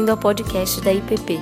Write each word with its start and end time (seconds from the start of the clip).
bem-vindo 0.00 0.12
ao 0.12 0.16
podcast 0.16 0.80
da 0.80 0.94
IPP. 0.94 1.36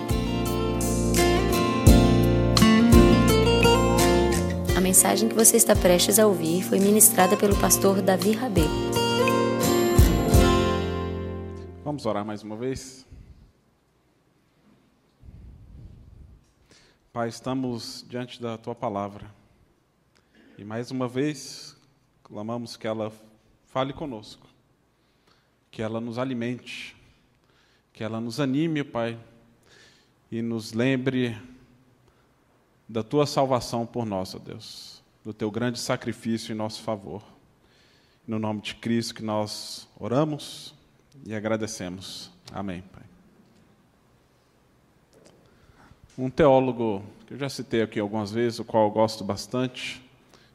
A 4.77 4.81
mensagem 4.81 5.29
que 5.29 5.35
você 5.35 5.57
está 5.57 5.77
prestes 5.77 6.19
a 6.19 6.27
ouvir 6.27 6.65
foi 6.65 6.81
ministrada 6.81 7.37
pelo 7.37 7.57
pastor 7.61 8.03
Davi 8.03 8.33
Rabê. 8.33 8.63
Vamos 11.85 12.05
orar 12.05 12.25
mais 12.25 12.43
uma 12.43 12.57
vez? 12.57 13.07
Pai, 17.13 17.29
estamos 17.29 18.05
diante 18.09 18.43
da 18.43 18.59
tua 18.59 18.75
palavra 18.75 19.33
e 20.57 20.65
mais 20.65 20.91
uma 20.91 21.07
vez 21.07 21.77
clamamos 22.25 22.77
que 22.77 22.89
ela 22.89 23.13
fale 23.67 23.93
conosco, 23.93 24.49
que 25.71 25.81
ela 25.81 26.01
nos 26.01 26.19
alimente, 26.19 26.98
que 27.99 28.05
ela 28.05 28.21
nos 28.21 28.39
anime, 28.39 28.85
Pai, 28.85 29.19
e 30.31 30.41
nos 30.41 30.73
lembre 30.73 31.37
da 32.89 33.03
tua 33.03 33.27
salvação 33.27 33.85
por 33.85 34.07
nós, 34.07 34.37
ó 34.37 34.39
Deus, 34.39 35.03
do 35.25 35.35
teu 35.35 35.51
grande 35.51 35.81
sacrifício 35.81 36.53
em 36.53 36.55
nosso 36.55 36.81
favor. 36.81 37.25
No 38.25 38.39
nome 38.39 38.61
de 38.61 38.77
Cristo 38.77 39.17
que 39.17 39.25
nós 39.25 39.89
oramos 39.99 40.77
e 41.27 41.35
agradecemos. 41.35 42.31
Amém, 42.53 42.83
Pai. 42.83 43.03
Um 46.17 46.31
teólogo 46.31 47.03
que 47.27 47.35
eu 47.35 47.39
já 47.39 47.49
citei 47.49 47.83
aqui 47.83 47.99
algumas 47.99 48.31
vezes, 48.31 48.61
o 48.61 48.65
qual 48.65 48.85
eu 48.85 48.93
gosto 48.93 49.25
bastante, 49.25 50.01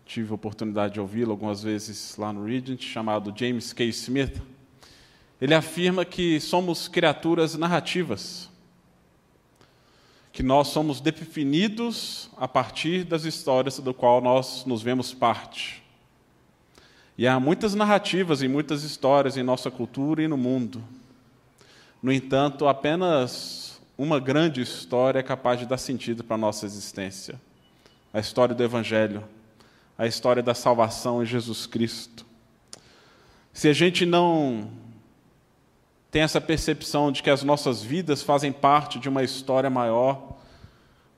tive 0.05 0.31
a 0.31 0.35
oportunidade 0.35 0.93
de 0.93 1.01
ouvi-lo 1.01 1.31
algumas 1.31 1.61
vezes 1.61 2.15
lá 2.15 2.31
no 2.31 2.45
Regent, 2.45 2.81
chamado 2.81 3.33
James 3.35 3.73
K. 3.73 3.83
Smith. 3.89 4.52
Ele 5.43 5.53
afirma 5.53 6.05
que 6.05 6.39
somos 6.39 6.87
criaturas 6.87 7.53
narrativas, 7.55 8.49
que 10.31 10.41
nós 10.41 10.69
somos 10.69 11.01
definidos 11.01 12.29
a 12.37 12.47
partir 12.47 13.03
das 13.03 13.25
histórias 13.25 13.77
do 13.77 13.93
qual 13.93 14.21
nós 14.21 14.63
nos 14.65 14.81
vemos 14.81 15.13
parte. 15.13 15.83
E 17.17 17.27
há 17.27 17.41
muitas 17.41 17.75
narrativas 17.75 18.41
e 18.41 18.47
muitas 18.47 18.83
histórias 18.83 19.35
em 19.35 19.43
nossa 19.43 19.69
cultura 19.69 20.23
e 20.23 20.29
no 20.29 20.37
mundo. 20.37 20.81
No 22.01 22.09
entanto, 22.09 22.65
apenas 22.65 23.81
uma 23.97 24.21
grande 24.21 24.61
história 24.61 25.19
é 25.19 25.23
capaz 25.23 25.59
de 25.59 25.65
dar 25.65 25.77
sentido 25.77 26.23
para 26.23 26.35
a 26.35 26.39
nossa 26.39 26.65
existência 26.65 27.37
a 28.13 28.19
história 28.21 28.55
do 28.55 28.63
Evangelho, 28.63 29.21
a 29.97 30.07
história 30.07 30.41
da 30.41 30.53
salvação 30.53 31.21
em 31.21 31.25
Jesus 31.25 31.65
Cristo. 31.65 32.25
Se 33.51 33.67
a 33.67 33.73
gente 33.73 34.05
não 34.05 34.81
tem 36.13 36.21
essa 36.21 36.39
percepção 36.39 37.11
de 37.11 37.23
que 37.23 37.29
as 37.31 37.41
nossas 37.41 37.81
vidas 37.81 38.21
fazem 38.21 38.51
parte 38.51 38.99
de 38.99 39.09
uma 39.09 39.23
história 39.23 39.67
maior, 39.67 40.37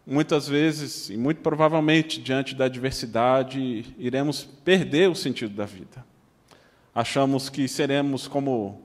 muitas 0.07 0.47
vezes, 0.47 1.09
e 1.09 1.17
muito 1.17 1.41
provavelmente, 1.41 2.21
diante 2.21 2.55
da 2.55 2.63
adversidade, 2.63 3.93
iremos 3.97 4.45
perder 4.63 5.09
o 5.09 5.13
sentido 5.16 5.53
da 5.53 5.66
vida. 5.66 6.05
Achamos 6.95 7.49
que 7.49 7.67
seremos 7.67 8.25
como 8.25 8.81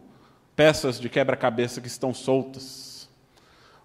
peças 0.56 0.98
de 0.98 1.08
quebra-cabeça 1.08 1.80
que 1.80 1.86
estão 1.86 2.12
soltas, 2.12 3.08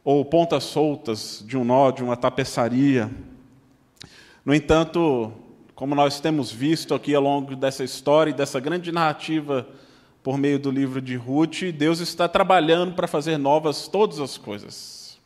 ou 0.03 0.25
pontas 0.25 0.63
soltas 0.63 1.43
de 1.45 1.55
um 1.55 1.63
nó, 1.63 1.91
de 1.91 2.03
uma 2.03 2.17
tapeçaria. 2.17 3.07
No 4.43 4.51
entanto, 4.51 5.31
como 5.75 5.93
nós 5.93 6.19
temos 6.19 6.51
visto 6.51 6.95
aqui 6.95 7.13
ao 7.13 7.21
longo 7.21 7.55
dessa 7.55 7.83
história 7.83 8.31
e 8.31 8.33
dessa 8.33 8.59
grande 8.59 8.91
narrativa 8.91 9.67
por 10.25 10.39
meio 10.39 10.57
do 10.57 10.71
livro 10.71 10.99
de 10.99 11.15
Ruth, 11.15 11.71
Deus 11.71 11.99
está 11.99 12.27
trabalhando 12.27 12.95
para 12.95 13.05
fazer 13.05 13.37
novas 13.37 13.87
todas 13.87 14.19
as 14.19 14.39
coisas. 14.39 15.19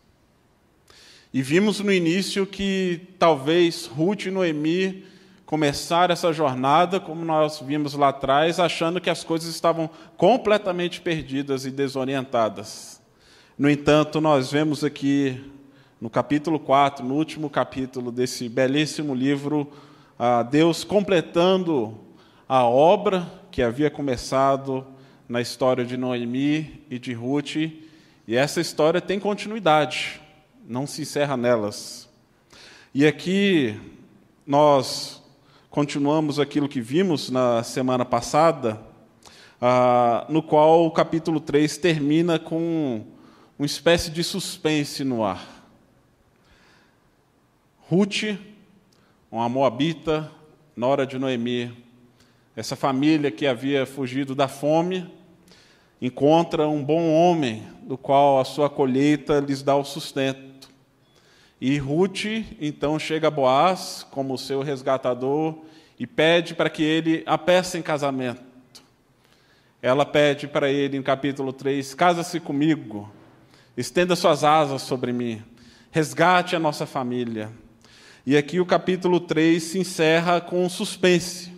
E 1.34 1.42
vimos 1.42 1.80
no 1.80 1.90
início 1.90 2.46
que 2.46 3.08
talvez 3.18 3.86
Ruth 3.86 4.26
e 4.26 4.30
Noemi 4.30 5.06
começaram 5.46 6.12
essa 6.12 6.34
jornada, 6.34 7.00
como 7.00 7.24
nós 7.24 7.62
vimos 7.62 7.94
lá 7.94 8.10
atrás, 8.10 8.60
achando 8.60 9.00
que 9.00 9.10
as 9.10 9.24
coisas 9.24 9.48
estavam 9.48 9.90
completamente 10.18 11.00
perdidas 11.00 11.66
e 11.66 11.72
desorientadas. 11.72 13.02
No 13.58 13.70
entanto, 13.70 14.20
nós 14.20 14.52
vemos 14.52 14.84
aqui 14.84 15.42
no 16.02 16.10
capítulo 16.10 16.60
4, 16.60 17.06
no 17.06 17.16
último 17.16 17.50
capítulo 17.50 18.12
desse 18.12 18.50
belíssimo 18.50 19.16
livro, 19.16 19.72
Deus 20.52 20.84
completando 20.84 21.98
a 22.50 22.66
obra 22.66 23.39
que 23.52 23.62
havia 23.62 23.90
começado 23.90 24.86
na 25.28 25.42
história 25.42 25.84
de 25.84 25.98
Noemi 25.98 26.84
e 26.90 27.00
de 27.00 27.14
Ruth, 27.14 27.56
e 27.56 28.36
essa 28.36 28.62
história 28.62 29.02
tem 29.02 29.20
continuidade, 29.20 30.22
não 30.68 30.86
se 30.86 31.02
encerra 31.02 31.36
nelas. 31.36 32.08
E 32.94 33.06
aqui 33.08 33.80
nós 34.46 35.22
continuamos 35.70 36.40
aquilo 36.40 36.70
que 36.70 36.82
vimos 36.82 37.30
na 37.30 37.64
semana 37.64 38.06
passada, 38.06 38.82
ah, 39.62 40.26
no 40.30 40.44
qual 40.44 40.86
o 40.86 40.92
capítulo 40.92 41.40
3 41.40 41.78
termina 41.78 42.38
com 42.38 43.04
uma 43.58 43.66
espécie 43.66 44.12
de 44.12 44.24
suspense 44.24 45.04
no 45.04 45.24
ar. 45.24 45.66
Ruth, 47.90 48.38
uma 49.32 49.50
moabita, 49.50 50.32
nora 50.76 51.06
de 51.06 51.18
Noemi, 51.18 51.89
essa 52.60 52.76
família 52.76 53.32
que 53.32 53.48
havia 53.48 53.86
fugido 53.86 54.36
da 54.36 54.50
fome 54.50 55.10
encontra 56.02 56.68
um 56.68 56.84
bom 56.84 57.10
homem, 57.10 57.64
do 57.84 57.98
qual 57.98 58.38
a 58.38 58.44
sua 58.44 58.70
colheita 58.70 59.40
lhes 59.40 59.64
dá 59.64 59.78
o 59.78 59.86
sustento. 59.86 60.70
E 61.62 61.78
Ruth 61.78 62.26
então 62.60 63.00
chega 63.00 63.30
a 63.30 63.32
Boaz 63.32 64.06
como 64.12 64.38
seu 64.38 64.62
resgatador 64.62 65.60
e 65.98 66.06
pede 66.06 66.54
para 66.54 66.70
que 66.70 66.84
ele 66.84 67.24
a 67.26 67.38
peça 67.38 67.78
em 67.78 67.82
casamento. 67.82 68.44
Ela 69.82 70.06
pede 70.06 70.46
para 70.46 70.70
ele 70.70 70.98
em 70.98 71.02
capítulo 71.02 71.54
3: 71.54 71.94
Casa-se 71.94 72.42
comigo, 72.42 73.10
estenda 73.78 74.18
suas 74.18 74.44
asas 74.44 74.82
sobre 74.82 75.14
mim, 75.14 75.42
resgate 75.92 76.58
a 76.58 76.60
nossa 76.60 76.86
família. 76.86 77.50
E 78.26 78.36
aqui 78.36 78.60
o 78.60 78.66
capítulo 78.66 79.22
3 79.22 79.64
se 79.64 79.80
encerra 79.80 80.42
com 80.42 80.66
um 80.66 80.68
suspense 80.68 81.58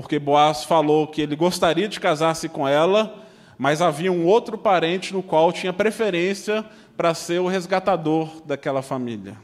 porque 0.00 0.16
Boaz 0.16 0.62
falou 0.62 1.08
que 1.08 1.20
ele 1.20 1.34
gostaria 1.34 1.88
de 1.88 1.98
casar-se 1.98 2.48
com 2.48 2.68
ela, 2.68 3.26
mas 3.58 3.82
havia 3.82 4.12
um 4.12 4.26
outro 4.26 4.56
parente 4.56 5.12
no 5.12 5.24
qual 5.24 5.52
tinha 5.52 5.72
preferência 5.72 6.64
para 6.96 7.12
ser 7.14 7.40
o 7.40 7.48
resgatador 7.48 8.40
daquela 8.46 8.80
família. 8.80 9.36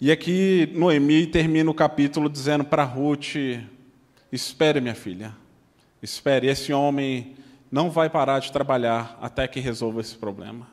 E 0.00 0.12
aqui 0.12 0.72
Noemi 0.76 1.26
termina 1.26 1.68
o 1.68 1.74
capítulo 1.74 2.30
dizendo 2.30 2.62
para 2.62 2.84
Ruth: 2.84 3.34
Espere, 4.30 4.80
minha 4.80 4.94
filha, 4.94 5.34
espere, 6.00 6.46
esse 6.46 6.72
homem 6.72 7.34
não 7.68 7.90
vai 7.90 8.08
parar 8.08 8.38
de 8.38 8.52
trabalhar 8.52 9.18
até 9.20 9.48
que 9.48 9.58
resolva 9.58 10.00
esse 10.00 10.14
problema. 10.14 10.68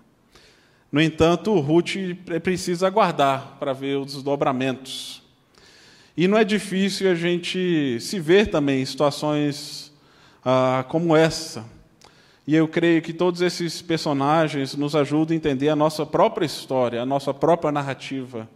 No 0.91 1.01
entanto, 1.01 1.59
Ruth 1.59 1.95
precisa 2.43 2.85
aguardar 2.85 3.57
para 3.57 3.73
ver 3.73 3.97
os 3.97 4.13
desdobramentos. 4.13 5.24
E 6.17 6.27
não 6.27 6.37
é 6.37 6.45
difícil 6.45 7.11
a 7.11 7.15
gente 7.15 7.97
se 7.99 8.19
ver 8.19 8.47
também 8.47 8.81
em 8.81 8.85
situações 8.85 9.91
ah, 10.43 10.85
como 10.87 11.15
essa. 11.15 11.65
E 12.47 12.55
eu 12.55 12.67
creio 12.67 13.01
que 13.01 13.11
todos 13.11 13.41
esses 13.41 13.81
personagens 13.81 14.75
nos 14.75 14.95
ajudam 14.95 15.33
a 15.33 15.37
entender 15.37 15.67
a 15.67 15.75
nossa 15.75 16.05
própria 16.05 16.45
história, 16.45 17.01
a 17.01 17.05
nossa 17.05 17.33
própria 17.33 17.71
narrativa. 17.71 18.47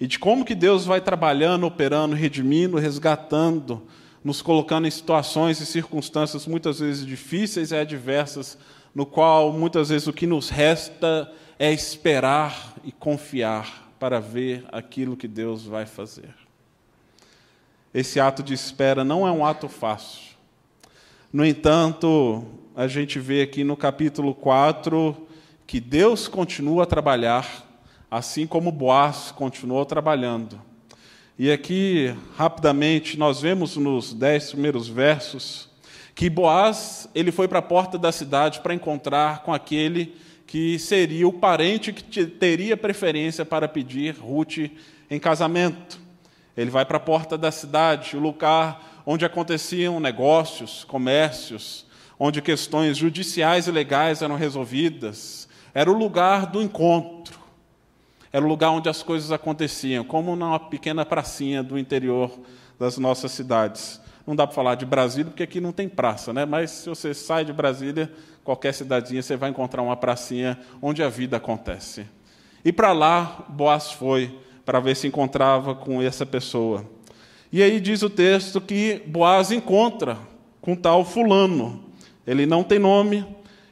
E 0.00 0.06
de 0.06 0.18
como 0.18 0.44
que 0.44 0.54
Deus 0.54 0.86
vai 0.86 1.00
trabalhando, 1.00 1.66
operando, 1.66 2.14
redimindo, 2.14 2.78
resgatando, 2.78 3.82
nos 4.22 4.40
colocando 4.40 4.86
em 4.86 4.90
situações 4.90 5.60
e 5.60 5.66
circunstâncias 5.66 6.46
muitas 6.46 6.78
vezes 6.78 7.04
difíceis 7.04 7.70
e 7.70 7.76
adversas, 7.76 8.56
no 8.94 9.04
qual 9.04 9.52
muitas 9.52 9.90
vezes 9.90 10.06
o 10.06 10.12
que 10.12 10.26
nos 10.26 10.48
resta 10.48 11.30
é 11.58 11.70
esperar 11.70 12.74
e 12.82 12.90
confiar 12.92 13.92
para 13.98 14.20
ver 14.20 14.64
aquilo 14.72 15.16
que 15.16 15.28
Deus 15.28 15.66
vai 15.66 15.84
fazer. 15.84 16.43
Esse 17.94 18.18
ato 18.18 18.42
de 18.42 18.52
espera 18.52 19.04
não 19.04 19.24
é 19.24 19.30
um 19.30 19.46
ato 19.46 19.68
fácil. 19.68 20.34
No 21.32 21.46
entanto, 21.46 22.44
a 22.74 22.88
gente 22.88 23.20
vê 23.20 23.42
aqui 23.42 23.62
no 23.62 23.76
capítulo 23.76 24.34
4 24.34 25.16
que 25.64 25.78
Deus 25.78 26.26
continua 26.26 26.82
a 26.82 26.86
trabalhar, 26.86 27.64
assim 28.10 28.48
como 28.48 28.72
Boaz 28.72 29.30
continuou 29.30 29.84
trabalhando. 29.84 30.60
E 31.38 31.52
aqui, 31.52 32.12
rapidamente, 32.36 33.16
nós 33.16 33.40
vemos 33.40 33.76
nos 33.76 34.12
dez 34.12 34.50
primeiros 34.50 34.88
versos 34.88 35.68
que 36.16 36.28
Boaz 36.28 37.08
ele 37.14 37.30
foi 37.30 37.46
para 37.46 37.60
a 37.60 37.62
porta 37.62 37.96
da 37.96 38.10
cidade 38.10 38.58
para 38.58 38.74
encontrar 38.74 39.44
com 39.44 39.54
aquele 39.54 40.16
que 40.48 40.80
seria 40.80 41.28
o 41.28 41.32
parente 41.32 41.92
que 41.92 42.26
teria 42.26 42.76
preferência 42.76 43.44
para 43.44 43.68
pedir 43.68 44.16
Ruth 44.16 44.68
em 45.08 45.20
casamento. 45.20 46.03
Ele 46.56 46.70
vai 46.70 46.84
para 46.84 46.98
a 46.98 47.00
porta 47.00 47.36
da 47.36 47.50
cidade, 47.50 48.16
o 48.16 48.20
lugar 48.20 49.02
onde 49.06 49.24
aconteciam 49.24 49.98
negócios, 50.00 50.84
comércios, 50.84 51.86
onde 52.18 52.40
questões 52.40 52.96
judiciais 52.96 53.66
e 53.66 53.70
legais 53.70 54.22
eram 54.22 54.36
resolvidas. 54.36 55.48
Era 55.74 55.90
o 55.90 55.98
lugar 55.98 56.46
do 56.46 56.62
encontro. 56.62 57.40
Era 58.32 58.44
o 58.44 58.48
lugar 58.48 58.70
onde 58.70 58.88
as 58.88 59.02
coisas 59.02 59.30
aconteciam, 59.30 60.04
como 60.04 60.34
numa 60.34 60.58
pequena 60.58 61.04
pracinha 61.04 61.62
do 61.62 61.78
interior 61.78 62.30
das 62.78 62.98
nossas 62.98 63.32
cidades. 63.32 64.00
Não 64.26 64.34
dá 64.34 64.46
para 64.46 64.54
falar 64.54 64.74
de 64.74 64.86
Brasília, 64.86 65.30
porque 65.30 65.42
aqui 65.42 65.60
não 65.60 65.72
tem 65.72 65.88
praça, 65.88 66.32
né? 66.32 66.44
mas 66.44 66.70
se 66.70 66.88
você 66.88 67.12
sai 67.12 67.44
de 67.44 67.52
Brasília, 67.52 68.10
qualquer 68.42 68.72
cidadinha, 68.72 69.22
você 69.22 69.36
vai 69.36 69.50
encontrar 69.50 69.82
uma 69.82 69.96
pracinha 69.96 70.58
onde 70.80 71.02
a 71.02 71.08
vida 71.08 71.36
acontece. 71.36 72.06
E 72.64 72.72
para 72.72 72.92
lá, 72.92 73.44
Boaz 73.48 73.92
foi 73.92 74.36
para 74.64 74.80
ver 74.80 74.96
se 74.96 75.06
encontrava 75.06 75.74
com 75.74 76.00
essa 76.00 76.24
pessoa. 76.24 76.84
E 77.52 77.62
aí 77.62 77.80
diz 77.80 78.02
o 78.02 78.10
texto 78.10 78.60
que 78.60 79.02
Boaz 79.06 79.52
encontra 79.52 80.18
com 80.60 80.74
tal 80.74 81.04
fulano. 81.04 81.84
Ele 82.26 82.46
não 82.46 82.64
tem 82.64 82.78
nome, 82.78 83.24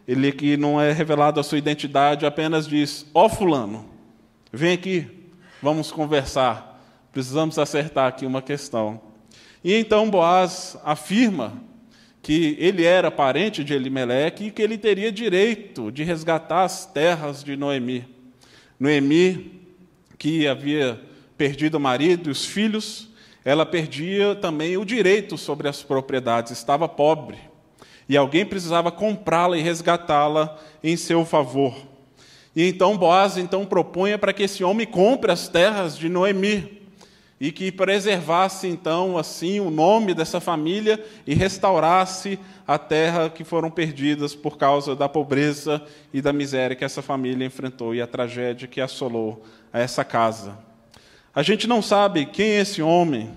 ele 0.06 0.30
que 0.30 0.56
não 0.56 0.80
é 0.80 0.92
revelado 0.92 1.40
a 1.40 1.42
sua 1.42 1.58
identidade, 1.58 2.26
apenas 2.26 2.66
diz: 2.66 3.06
"Ó 3.14 3.26
oh, 3.26 3.28
fulano, 3.28 3.84
vem 4.52 4.74
aqui, 4.74 5.08
vamos 5.60 5.90
conversar. 5.90 6.80
Precisamos 7.12 7.58
acertar 7.58 8.08
aqui 8.08 8.26
uma 8.26 8.42
questão." 8.42 9.00
E 9.64 9.74
então 9.74 10.10
Boaz 10.10 10.76
afirma 10.84 11.54
que 12.20 12.56
ele 12.60 12.84
era 12.84 13.10
parente 13.10 13.64
de 13.64 13.74
Elimeleque 13.74 14.46
e 14.46 14.50
que 14.50 14.62
ele 14.62 14.78
teria 14.78 15.10
direito 15.10 15.90
de 15.90 16.04
resgatar 16.04 16.62
as 16.62 16.86
terras 16.86 17.42
de 17.42 17.56
Noemi. 17.56 18.04
Noemi, 18.78 19.61
que 20.22 20.46
havia 20.46 21.00
perdido 21.36 21.74
o 21.74 21.80
marido 21.80 22.28
e 22.28 22.30
os 22.30 22.46
filhos, 22.46 23.08
ela 23.44 23.66
perdia 23.66 24.36
também 24.36 24.76
o 24.76 24.84
direito 24.84 25.36
sobre 25.36 25.66
as 25.66 25.82
propriedades, 25.82 26.52
estava 26.52 26.88
pobre. 26.88 27.38
E 28.08 28.16
alguém 28.16 28.46
precisava 28.46 28.92
comprá-la 28.92 29.58
e 29.58 29.60
resgatá-la 29.60 30.56
em 30.80 30.96
seu 30.96 31.24
favor. 31.24 31.74
E 32.54 32.68
então 32.68 32.96
Boaz 32.96 33.36
então 33.36 33.66
propunha 33.66 34.16
para 34.16 34.32
que 34.32 34.44
esse 34.44 34.62
homem 34.62 34.86
compre 34.86 35.32
as 35.32 35.48
terras 35.48 35.98
de 35.98 36.08
Noemi 36.08 36.81
e 37.42 37.50
que 37.50 37.72
preservasse 37.72 38.68
então 38.68 39.18
assim 39.18 39.58
o 39.58 39.68
nome 39.68 40.14
dessa 40.14 40.38
família 40.38 41.04
e 41.26 41.34
restaurasse 41.34 42.38
a 42.64 42.78
terra 42.78 43.28
que 43.28 43.42
foram 43.42 43.68
perdidas 43.68 44.32
por 44.32 44.56
causa 44.56 44.94
da 44.94 45.08
pobreza 45.08 45.82
e 46.14 46.22
da 46.22 46.32
miséria 46.32 46.76
que 46.76 46.84
essa 46.84 47.02
família 47.02 47.44
enfrentou 47.44 47.96
e 47.96 48.00
a 48.00 48.06
tragédia 48.06 48.68
que 48.68 48.80
assolou 48.80 49.44
essa 49.72 50.04
casa. 50.04 50.56
A 51.34 51.42
gente 51.42 51.66
não 51.66 51.82
sabe 51.82 52.26
quem 52.26 52.46
é 52.50 52.60
esse 52.60 52.80
homem 52.80 53.32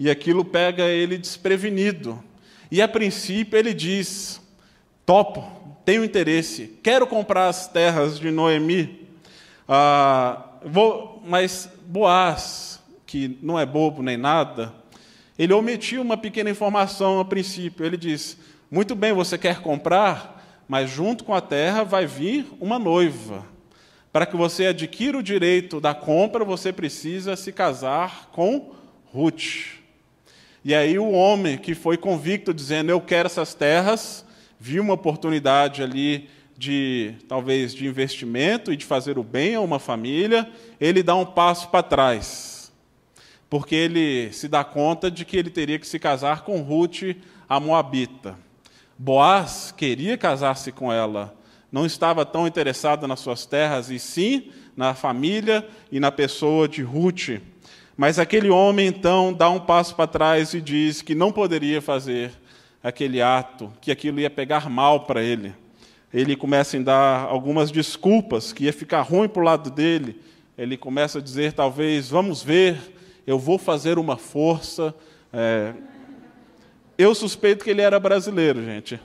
e 0.00 0.08
aquilo 0.08 0.46
pega 0.46 0.84
ele 0.84 1.18
desprevenido. 1.18 2.24
E 2.70 2.80
a 2.80 2.88
princípio 2.88 3.58
ele 3.58 3.74
diz: 3.74 4.40
topo, 5.04 5.44
tenho 5.84 6.02
interesse, 6.02 6.78
quero 6.82 7.06
comprar 7.06 7.48
as 7.48 7.68
terras 7.68 8.18
de 8.18 8.30
Noemi, 8.30 9.08
ah, 9.68 10.42
vou, 10.64 11.22
mas 11.26 11.68
Boaz 11.84 12.71
que 13.12 13.36
não 13.42 13.60
é 13.60 13.66
bobo 13.66 14.02
nem 14.02 14.16
nada, 14.16 14.72
ele 15.38 15.52
omitiu 15.52 16.00
uma 16.00 16.16
pequena 16.16 16.48
informação 16.48 17.20
a 17.20 17.24
princípio. 17.26 17.84
Ele 17.84 17.98
diz: 17.98 18.38
Muito 18.70 18.94
bem, 18.94 19.12
você 19.12 19.36
quer 19.36 19.60
comprar, 19.60 20.62
mas 20.66 20.88
junto 20.88 21.22
com 21.22 21.34
a 21.34 21.40
terra 21.42 21.82
vai 21.82 22.06
vir 22.06 22.46
uma 22.58 22.78
noiva. 22.78 23.44
Para 24.10 24.24
que 24.24 24.34
você 24.34 24.68
adquira 24.68 25.18
o 25.18 25.22
direito 25.22 25.78
da 25.78 25.94
compra, 25.94 26.42
você 26.42 26.72
precisa 26.72 27.36
se 27.36 27.52
casar 27.52 28.30
com 28.32 28.72
Ruth. 29.12 29.74
E 30.64 30.74
aí 30.74 30.98
o 30.98 31.10
homem 31.10 31.58
que 31.58 31.74
foi 31.74 31.98
convicto, 31.98 32.54
dizendo: 32.54 32.90
Eu 32.90 33.00
quero 33.02 33.26
essas 33.26 33.52
terras, 33.52 34.24
viu 34.58 34.82
uma 34.82 34.94
oportunidade 34.94 35.82
ali 35.82 36.30
de 36.56 37.14
talvez 37.28 37.74
de 37.74 37.86
investimento 37.86 38.72
e 38.72 38.76
de 38.76 38.86
fazer 38.86 39.18
o 39.18 39.22
bem 39.22 39.54
a 39.54 39.60
uma 39.60 39.78
família, 39.78 40.50
ele 40.80 41.02
dá 41.02 41.14
um 41.14 41.26
passo 41.26 41.68
para 41.68 41.82
trás 41.82 42.51
porque 43.52 43.74
ele 43.74 44.32
se 44.32 44.48
dá 44.48 44.64
conta 44.64 45.10
de 45.10 45.26
que 45.26 45.36
ele 45.36 45.50
teria 45.50 45.78
que 45.78 45.86
se 45.86 45.98
casar 45.98 46.40
com 46.40 46.62
Ruth, 46.62 47.14
a 47.46 47.60
Moabita. 47.60 48.34
Boaz 48.96 49.74
queria 49.76 50.16
casar-se 50.16 50.72
com 50.72 50.90
ela, 50.90 51.36
não 51.70 51.84
estava 51.84 52.24
tão 52.24 52.46
interessado 52.46 53.06
nas 53.06 53.20
suas 53.20 53.44
terras, 53.44 53.90
e 53.90 53.98
sim 53.98 54.50
na 54.74 54.94
família 54.94 55.68
e 55.90 56.00
na 56.00 56.10
pessoa 56.10 56.66
de 56.66 56.80
Ruth. 56.80 57.42
Mas 57.94 58.18
aquele 58.18 58.48
homem 58.48 58.86
então 58.86 59.34
dá 59.34 59.50
um 59.50 59.60
passo 59.60 59.94
para 59.94 60.06
trás 60.06 60.54
e 60.54 60.60
diz 60.62 61.02
que 61.02 61.14
não 61.14 61.30
poderia 61.30 61.82
fazer 61.82 62.32
aquele 62.82 63.20
ato, 63.20 63.70
que 63.82 63.92
aquilo 63.92 64.18
ia 64.18 64.30
pegar 64.30 64.70
mal 64.70 65.00
para 65.00 65.22
ele. 65.22 65.52
Ele 66.10 66.36
começa 66.36 66.78
a 66.78 66.80
dar 66.80 67.24
algumas 67.26 67.70
desculpas, 67.70 68.50
que 68.50 68.64
ia 68.64 68.72
ficar 68.72 69.02
ruim 69.02 69.28
para 69.28 69.42
o 69.42 69.44
lado 69.44 69.70
dele. 69.70 70.18
Ele 70.56 70.78
começa 70.78 71.18
a 71.18 71.22
dizer, 71.22 71.52
talvez, 71.52 72.08
vamos 72.08 72.42
ver 72.42 73.01
eu 73.26 73.38
vou 73.38 73.58
fazer 73.58 73.98
uma 73.98 74.16
força. 74.16 74.94
É... 75.32 75.72
Eu 76.98 77.14
suspeito 77.14 77.64
que 77.64 77.70
ele 77.70 77.80
era 77.80 77.98
brasileiro, 77.98 78.64
gente. 78.64 79.00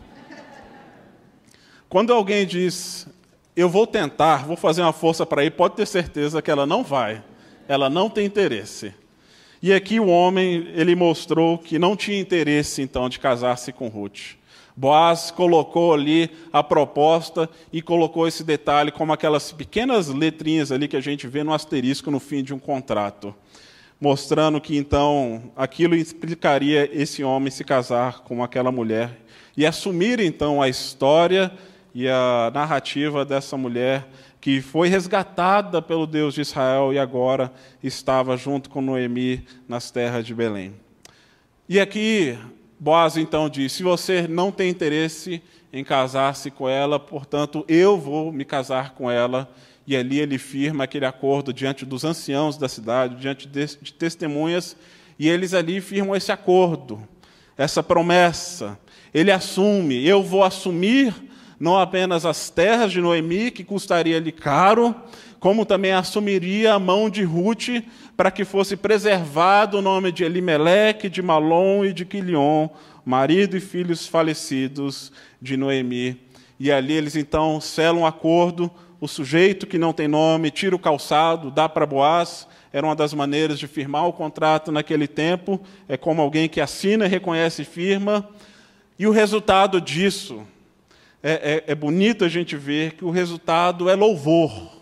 Quando 1.90 2.12
alguém 2.12 2.46
diz, 2.46 3.08
eu 3.56 3.70
vou 3.70 3.88
tentar, 3.88 4.46
vou 4.46 4.58
fazer 4.58 4.82
uma 4.82 4.92
força 4.92 5.26
para 5.26 5.46
ir, 5.46 5.52
pode 5.52 5.76
ter 5.76 5.86
certeza 5.86 6.42
que 6.42 6.52
ela 6.52 6.66
não 6.66 6.84
vai. 6.84 7.24
Ela 7.68 7.90
não 7.90 8.10
tem 8.10 8.26
interesse. 8.26 8.94
E 9.62 9.74
aqui 9.74 10.00
o 10.00 10.08
homem, 10.08 10.68
ele 10.74 10.96
mostrou 10.96 11.58
que 11.58 11.80
não 11.80 11.96
tinha 11.96 12.20
interesse, 12.20 12.82
então, 12.82 13.10
de 13.10 13.20
casar-se 13.20 13.72
com 13.72 13.88
Ruth. 13.88 14.36
Boaz 14.76 15.32
colocou 15.32 15.94
ali 15.94 16.30
a 16.54 16.62
proposta 16.62 17.50
e 17.74 17.82
colocou 17.82 18.28
esse 18.28 18.44
detalhe 18.44 18.92
como 18.92 19.12
aquelas 19.12 19.52
pequenas 19.52 20.08
letrinhas 20.10 20.72
ali 20.72 20.88
que 20.88 20.96
a 20.96 21.02
gente 21.02 21.26
vê 21.26 21.44
no 21.44 21.52
asterisco 21.52 22.12
no 22.12 22.20
fim 22.20 22.44
de 22.44 22.54
um 22.54 22.60
contrato 22.60 23.34
mostrando 24.00 24.62
que 24.62 24.78
então 24.78 25.52
aquilo 25.56 25.96
explicaria 25.96 26.90
esse 26.94 27.24
homem 27.24 27.50
se 27.50 27.64
casar 27.64 28.20
com 28.20 28.44
aquela 28.44 28.72
mulher 28.72 29.18
e 29.56 29.66
assumir 29.66 30.20
então 30.20 30.62
a 30.62 30.70
história 30.70 31.52
e 31.94 32.08
a 32.08 32.52
narrativa 32.54 33.26
dessa 33.26 33.58
mulher 33.58 34.08
que 34.40 34.62
foi 34.62 34.88
resgatada 34.88 35.82
pelo 35.82 36.06
Deus 36.06 36.36
de 36.36 36.42
Israel 36.42 36.94
e 36.94 37.00
agora 37.00 37.52
estava 37.84 38.38
junto 38.38 38.70
com 38.70 38.82
Noemi 38.82 39.44
nas 39.68 39.90
terras 39.90 40.26
de 40.26 40.34
Belém. 40.34 40.74
E 41.68 41.80
aqui 41.80 42.38
Boaz 42.80 43.18
então 43.18 43.50
diz: 43.50 43.72
se 43.72 43.82
você 43.82 44.28
não 44.28 44.52
tem 44.52 44.70
interesse 44.70 45.42
em 45.74 45.84
casar-se 45.84 46.52
com 46.52 46.70
ela, 46.70 47.00
portanto 47.00 47.66
eu 47.68 47.98
vou 47.98 48.32
me 48.32 48.46
casar 48.46 48.94
com 48.94 49.10
ela 49.10 49.50
e 49.88 49.96
ali 49.96 50.20
ele 50.20 50.38
firma 50.38 50.84
aquele 50.84 51.06
acordo 51.06 51.54
diante 51.54 51.86
dos 51.86 52.04
anciãos 52.04 52.58
da 52.58 52.68
cidade, 52.68 53.16
diante 53.16 53.48
de, 53.48 53.94
testemunhas, 53.94 54.76
e 55.18 55.30
eles 55.30 55.54
ali 55.54 55.80
firmam 55.80 56.14
esse 56.14 56.30
acordo, 56.30 57.08
essa 57.58 57.82
promessa. 57.82 58.78
Ele 59.14 59.32
assume: 59.32 60.06
eu 60.06 60.22
vou 60.22 60.44
assumir 60.44 61.16
não 61.60 61.78
apenas 61.78 62.26
as 62.26 62.50
terras 62.50 62.92
de 62.92 63.02
Noemi, 63.02 63.50
que 63.50 63.64
custaria-lhe 63.64 64.32
caro, 64.32 64.94
como 65.40 65.66
também 65.66 65.94
assumiria 65.94 66.74
a 66.74 66.80
mão 66.80 67.10
de 67.10 67.24
Ruth 67.24 67.84
para 68.16 68.30
que 68.30 68.44
fosse 68.44 68.76
preservado 68.76 69.78
o 69.78 69.82
nome 69.82 70.12
de 70.12 70.24
Elimeleque, 70.24 71.10
de 71.10 71.22
Malom 71.22 71.86
e 71.86 71.94
de 71.94 72.04
Quilion, 72.04 72.68
marido 73.06 73.56
e 73.56 73.60
filhos 73.60 74.06
falecidos 74.06 75.12
de 75.42 75.56
Noemi. 75.56 76.27
E 76.60 76.72
ali 76.72 76.94
eles 76.94 77.16
então 77.16 77.62
selam 77.62 78.02
um 78.02 78.06
acordo 78.06 78.72
o 79.00 79.08
sujeito 79.08 79.68
que 79.68 79.78
não 79.78 79.94
tem 79.94 80.08
nome 80.08 80.50
tira 80.50 80.76
o 80.76 80.80
calçado, 80.80 81.52
dá 81.52 81.70
para 81.70 81.86
Boaz, 81.86 82.48
era 82.74 82.86
uma 82.86 82.96
das 82.96 83.14
maneiras 83.14 83.60
de 83.60 83.68
firmar 83.68 84.08
o 84.08 84.14
contrato 84.14 84.72
naquele 84.72 85.08
tempo, 85.08 85.62
é 85.88 85.96
como 85.96 86.22
alguém 86.22 86.50
que 86.50 86.60
assina, 86.60 87.08
reconhece 87.08 87.62
e 87.62 87.66
firma. 87.66 88.28
E 88.98 89.06
o 89.06 89.12
resultado 89.12 89.80
disso, 89.80 90.46
é, 91.22 91.64
é, 91.68 91.72
é 91.72 91.76
bonito 91.76 92.26
a 92.26 92.30
gente 92.30 92.56
ver 92.56 92.94
que 92.94 93.06
o 93.06 93.12
resultado 93.12 93.90
é 93.90 93.96
louvor. 93.96 94.82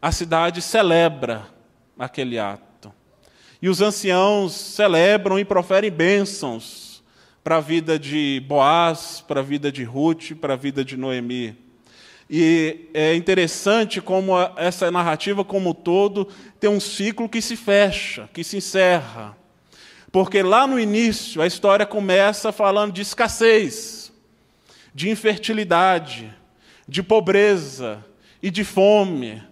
A 0.00 0.12
cidade 0.12 0.60
celebra 0.60 1.46
aquele 1.98 2.38
ato. 2.38 2.92
E 3.60 3.68
os 3.68 3.80
anciãos 3.80 4.52
celebram 4.52 5.38
e 5.38 5.44
proferem 5.44 5.90
bênçãos 5.90 6.87
para 7.42 7.56
a 7.56 7.60
vida 7.60 7.98
de 7.98 8.42
Boaz, 8.46 9.24
para 9.26 9.40
a 9.40 9.42
vida 9.42 9.72
de 9.72 9.84
Ruth, 9.84 10.34
para 10.40 10.54
a 10.54 10.56
vida 10.56 10.84
de 10.84 10.96
Noemi. 10.96 11.56
E 12.30 12.90
é 12.92 13.14
interessante 13.14 14.00
como 14.00 14.34
essa 14.56 14.90
narrativa, 14.90 15.44
como 15.44 15.70
um 15.70 15.74
todo, 15.74 16.28
tem 16.60 16.68
um 16.68 16.80
ciclo 16.80 17.28
que 17.28 17.40
se 17.40 17.56
fecha, 17.56 18.28
que 18.34 18.44
se 18.44 18.58
encerra. 18.58 19.36
Porque 20.12 20.42
lá 20.42 20.66
no 20.66 20.78
início 20.78 21.40
a 21.40 21.46
história 21.46 21.86
começa 21.86 22.52
falando 22.52 22.92
de 22.92 23.02
escassez, 23.02 24.12
de 24.94 25.08
infertilidade, 25.08 26.34
de 26.86 27.02
pobreza 27.02 28.04
e 28.42 28.50
de 28.50 28.64
fome. 28.64 29.42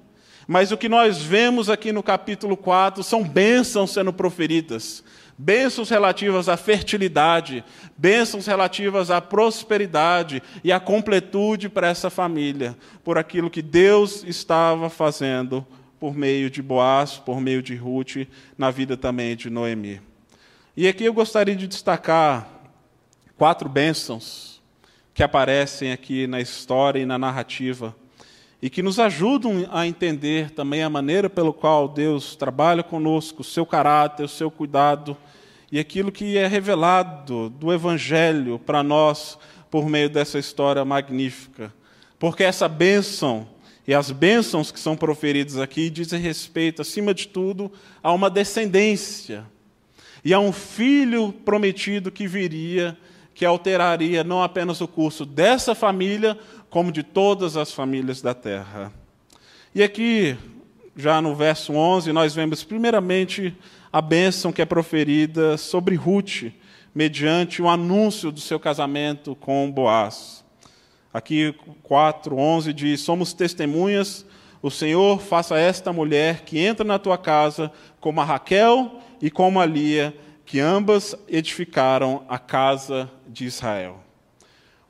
Mas 0.46 0.70
o 0.70 0.76
que 0.76 0.88
nós 0.88 1.22
vemos 1.22 1.68
aqui 1.70 1.92
no 1.92 2.02
capítulo 2.02 2.56
4 2.56 3.02
são 3.02 3.24
bênçãos 3.24 3.92
sendo 3.92 4.12
proferidas 4.12 5.02
bênçãos 5.38 5.90
relativas 5.90 6.48
à 6.48 6.56
fertilidade, 6.56 7.64
bênçãos 7.96 8.46
relativas 8.46 9.10
à 9.10 9.20
prosperidade 9.20 10.42
e 10.64 10.72
à 10.72 10.80
completude 10.80 11.68
para 11.68 11.88
essa 11.88 12.08
família, 12.08 12.76
por 13.04 13.18
aquilo 13.18 13.50
que 13.50 13.62
Deus 13.62 14.24
estava 14.24 14.88
fazendo 14.88 15.66
por 16.00 16.14
meio 16.14 16.50
de 16.50 16.62
Boaz, 16.62 17.18
por 17.18 17.40
meio 17.40 17.62
de 17.62 17.74
Ruth, 17.74 18.26
na 18.56 18.70
vida 18.70 18.96
também 18.96 19.36
de 19.36 19.50
Noemi. 19.50 20.00
E 20.76 20.86
aqui 20.86 21.04
eu 21.04 21.12
gostaria 21.12 21.56
de 21.56 21.66
destacar 21.66 22.48
quatro 23.36 23.68
bênçãos 23.68 24.62
que 25.14 25.22
aparecem 25.22 25.92
aqui 25.92 26.26
na 26.26 26.40
história 26.40 27.00
e 27.00 27.06
na 27.06 27.18
narrativa 27.18 27.96
e 28.60 28.70
que 28.70 28.82
nos 28.82 28.98
ajudam 28.98 29.66
a 29.70 29.86
entender 29.86 30.50
também 30.50 30.82
a 30.82 30.90
maneira 30.90 31.28
pelo 31.28 31.52
qual 31.52 31.88
Deus 31.88 32.34
trabalha 32.34 32.82
conosco, 32.82 33.42
o 33.42 33.44
seu 33.44 33.66
caráter, 33.66 34.24
o 34.24 34.28
seu 34.28 34.50
cuidado 34.50 35.16
e 35.70 35.78
aquilo 35.78 36.12
que 36.12 36.38
é 36.38 36.46
revelado 36.46 37.50
do 37.50 37.72
Evangelho 37.72 38.58
para 38.58 38.82
nós 38.82 39.38
por 39.70 39.88
meio 39.88 40.08
dessa 40.08 40.38
história 40.38 40.84
magnífica. 40.84 41.72
Porque 42.18 42.44
essa 42.44 42.68
bênção 42.68 43.46
e 43.86 43.94
as 43.94 44.10
bênçãos 44.10 44.72
que 44.72 44.80
são 44.80 44.96
proferidas 44.96 45.58
aqui 45.58 45.90
dizem 45.90 46.20
respeito, 46.20 46.82
acima 46.82 47.14
de 47.14 47.28
tudo, 47.28 47.70
a 48.02 48.12
uma 48.12 48.28
descendência 48.28 49.44
e 50.24 50.34
a 50.34 50.40
um 50.40 50.52
filho 50.52 51.32
prometido 51.32 52.10
que 52.10 52.26
viria, 52.26 52.96
que 53.32 53.44
alteraria 53.44 54.24
não 54.24 54.42
apenas 54.42 54.80
o 54.80 54.88
curso 54.88 55.24
dessa 55.24 55.74
família, 55.74 56.36
como 56.76 56.92
de 56.92 57.02
todas 57.02 57.56
as 57.56 57.72
famílias 57.72 58.20
da 58.20 58.34
terra. 58.34 58.92
E 59.74 59.82
aqui, 59.82 60.36
já 60.94 61.22
no 61.22 61.34
verso 61.34 61.72
11, 61.72 62.12
nós 62.12 62.34
vemos 62.34 62.62
primeiramente 62.64 63.56
a 63.90 64.02
bênção 64.02 64.52
que 64.52 64.60
é 64.60 64.66
proferida 64.66 65.56
sobre 65.56 65.94
Ruth, 65.94 66.52
mediante 66.94 67.62
o 67.62 67.68
anúncio 67.70 68.30
do 68.30 68.40
seu 68.40 68.60
casamento 68.60 69.34
com 69.34 69.72
Boaz. 69.72 70.44
Aqui 71.14 71.54
4:11 71.82 72.74
diz: 72.74 73.00
"Somos 73.00 73.32
testemunhas, 73.32 74.26
o 74.60 74.70
Senhor 74.70 75.18
faça 75.18 75.58
esta 75.58 75.94
mulher 75.94 76.42
que 76.42 76.58
entra 76.58 76.84
na 76.84 76.98
tua 76.98 77.16
casa 77.16 77.72
como 77.98 78.20
a 78.20 78.24
Raquel 78.24 79.00
e 79.22 79.30
como 79.30 79.60
a 79.60 79.64
Lia, 79.64 80.14
que 80.44 80.60
ambas 80.60 81.16
edificaram 81.26 82.26
a 82.28 82.38
casa 82.38 83.10
de 83.26 83.46
Israel." 83.46 84.05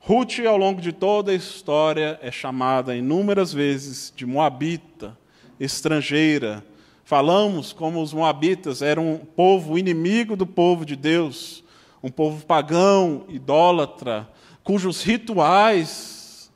Ruth, 0.06 0.38
ao 0.46 0.56
longo 0.56 0.80
de 0.80 0.92
toda 0.92 1.32
a 1.32 1.34
história, 1.34 2.18
é 2.22 2.30
chamada 2.30 2.96
inúmeras 2.96 3.52
vezes 3.52 4.12
de 4.14 4.24
moabita, 4.24 5.18
estrangeira, 5.58 6.64
Falamos 7.06 7.72
como 7.72 8.02
os 8.02 8.12
moabitas 8.12 8.82
eram 8.82 9.12
um 9.12 9.18
povo 9.18 9.78
inimigo 9.78 10.34
do 10.34 10.44
povo 10.44 10.84
de 10.84 10.96
Deus, 10.96 11.62
um 12.02 12.10
povo 12.10 12.44
pagão, 12.44 13.24
idólatra, 13.28 14.28
cujos 14.64 15.04
rituais 15.04 16.50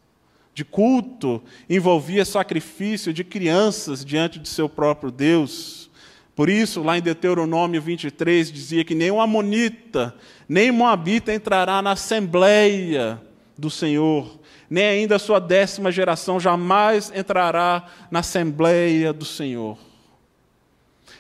de 0.53 0.65
culto 0.65 1.41
envolvia 1.69 2.25
sacrifício 2.25 3.13
de 3.13 3.23
crianças 3.23 4.05
diante 4.05 4.41
de 4.41 4.49
seu 4.49 4.69
próprio 4.69 5.13
Deus. 5.13 5.89
Por 6.35 6.49
isso, 6.49 6.83
lá 6.83 6.99
em 6.99 7.01
Deuteronômio 7.01 7.81
23, 7.81 8.51
dizia 8.51 8.85
que 8.85 8.97
nem 8.97 9.13
um 9.13 9.21
amonita, 9.21 10.13
nem 10.49 10.73
moabita 10.73 11.33
entrará 11.33 11.81
na 11.81 11.93
assembleia 11.93 13.23
do 13.61 13.69
Senhor, 13.69 14.41
nem 14.71 14.85
ainda 14.85 15.17
a 15.17 15.19
sua 15.19 15.39
décima 15.39 15.93
geração 15.93 16.41
jamais 16.41 17.13
entrará 17.15 17.85
na 18.11 18.21
assembleia 18.21 19.13
do 19.13 19.27
Senhor. 19.27 19.77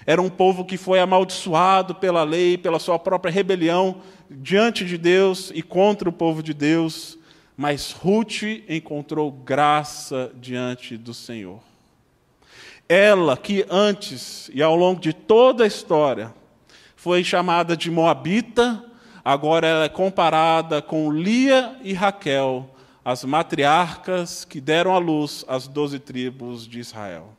Era 0.06 0.23
um 0.23 0.30
povo 0.30 0.64
que 0.64 0.78
foi 0.78 0.99
amaldiçoado 0.99 1.94
pela 1.94 2.25
lei, 2.25 2.56
pela 2.56 2.78
sua 2.78 2.99
própria 2.99 3.30
rebelião 3.30 4.00
diante 4.30 4.87
de 4.87 4.97
Deus 4.97 5.52
e 5.54 5.62
contra 5.62 6.09
o 6.09 6.12
povo 6.12 6.42
de 6.42 6.54
Deus, 6.54 7.18
mas 7.54 7.92
Ruth 7.92 8.42
encontrou 8.66 9.30
graça 9.30 10.32
diante 10.40 10.97
do 10.97 11.12
Senhor. 11.12 11.61
Ela 12.88 13.37
que 13.37 13.66
antes 13.68 14.50
e 14.54 14.62
ao 14.62 14.75
longo 14.75 14.99
de 14.99 15.12
toda 15.12 15.64
a 15.64 15.66
história 15.66 16.32
foi 16.97 17.23
chamada 17.23 17.76
de 17.76 17.90
Moabita, 17.90 18.89
agora 19.25 19.67
ela 19.67 19.85
é 19.85 19.89
comparada 19.89 20.81
com 20.81 21.11
Lia 21.11 21.77
e 21.83 21.93
Raquel, 21.93 22.69
as 23.05 23.25
matriarcas 23.25 24.45
que 24.45 24.61
deram 24.61 24.95
à 24.95 24.99
luz 24.99 25.45
as 25.49 25.67
doze 25.67 25.99
tribos 25.99 26.67
de 26.67 26.81
Israel. 26.81 27.35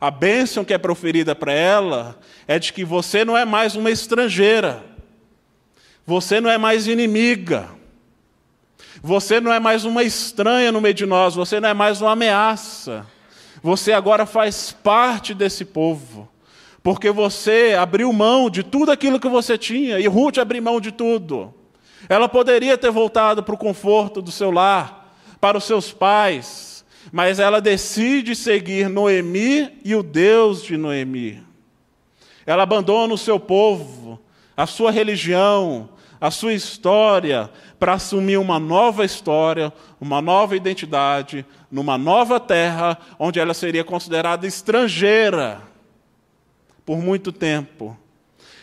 A 0.00 0.10
bênção 0.10 0.64
que 0.64 0.74
é 0.74 0.78
proferida 0.78 1.34
para 1.34 1.52
ela 1.52 2.18
é 2.48 2.58
de 2.58 2.72
que 2.72 2.84
você 2.84 3.24
não 3.24 3.38
é 3.38 3.44
mais 3.44 3.76
uma 3.76 3.90
estrangeira, 3.90 4.82
você 6.04 6.40
não 6.40 6.50
é 6.50 6.58
mais 6.58 6.88
inimiga, 6.88 7.68
você 9.00 9.40
não 9.40 9.52
é 9.52 9.60
mais 9.60 9.84
uma 9.84 10.02
estranha 10.02 10.72
no 10.72 10.80
meio 10.80 10.94
de 10.94 11.06
nós, 11.06 11.34
você 11.34 11.60
não 11.60 11.68
é 11.68 11.74
mais 11.74 12.00
uma 12.00 12.12
ameaça. 12.12 13.06
Você 13.62 13.92
agora 13.92 14.26
faz 14.26 14.72
parte 14.72 15.34
desse 15.34 15.64
povo, 15.64 16.28
porque 16.82 17.10
você 17.10 17.76
abriu 17.78 18.12
mão 18.12 18.50
de 18.50 18.62
tudo 18.62 18.90
aquilo 18.90 19.20
que 19.20 19.28
você 19.28 19.56
tinha, 19.56 20.00
e 20.00 20.06
Ruth 20.06 20.38
abriu 20.38 20.62
mão 20.62 20.80
de 20.80 20.90
tudo. 20.90 21.54
Ela 22.08 22.28
poderia 22.28 22.76
ter 22.76 22.90
voltado 22.90 23.42
para 23.42 23.54
o 23.54 23.58
conforto 23.58 24.20
do 24.20 24.32
seu 24.32 24.50
lar, 24.50 25.14
para 25.40 25.56
os 25.56 25.64
seus 25.64 25.92
pais, 25.92 26.84
mas 27.12 27.38
ela 27.38 27.60
decide 27.60 28.34
seguir 28.34 28.88
Noemi 28.88 29.78
e 29.84 29.94
o 29.94 30.02
Deus 30.02 30.62
de 30.62 30.76
Noemi. 30.76 31.42
Ela 32.44 32.64
abandona 32.64 33.14
o 33.14 33.18
seu 33.18 33.38
povo, 33.38 34.20
a 34.56 34.66
sua 34.66 34.90
religião, 34.90 35.88
a 36.20 36.30
sua 36.30 36.52
história, 36.52 37.48
para 37.78 37.94
assumir 37.94 38.36
uma 38.36 38.58
nova 38.58 39.04
história, 39.04 39.72
uma 40.00 40.20
nova 40.20 40.56
identidade, 40.56 41.46
numa 41.70 41.96
nova 41.96 42.40
terra, 42.40 42.98
onde 43.18 43.38
ela 43.38 43.54
seria 43.54 43.84
considerada 43.84 44.46
estrangeira 44.46 45.71
por 46.92 47.00
muito 47.00 47.32
tempo. 47.32 47.96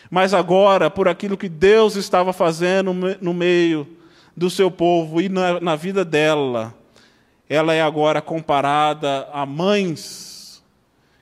Mas 0.08 0.32
agora, 0.32 0.88
por 0.88 1.08
aquilo 1.08 1.36
que 1.36 1.48
Deus 1.48 1.96
estava 1.96 2.32
fazendo 2.32 2.94
no 3.20 3.34
meio 3.34 3.88
do 4.36 4.48
seu 4.48 4.70
povo 4.70 5.20
e 5.20 5.28
na, 5.28 5.58
na 5.58 5.74
vida 5.74 6.04
dela, 6.04 6.72
ela 7.48 7.74
é 7.74 7.82
agora 7.82 8.22
comparada 8.22 9.28
a 9.32 9.44
mães 9.44 10.62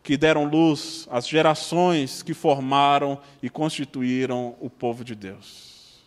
que 0.03 0.19
deram 0.19 0.45
luz 0.45 1.09
às 1.11 1.27
gerações 1.27 2.23
que 2.23 2.35
formaram 2.35 3.19
e 3.43 3.49
constituíram 3.49 4.55
o 4.61 4.69
povo 4.69 5.03
de 5.03 5.15
Deus. 5.15 6.03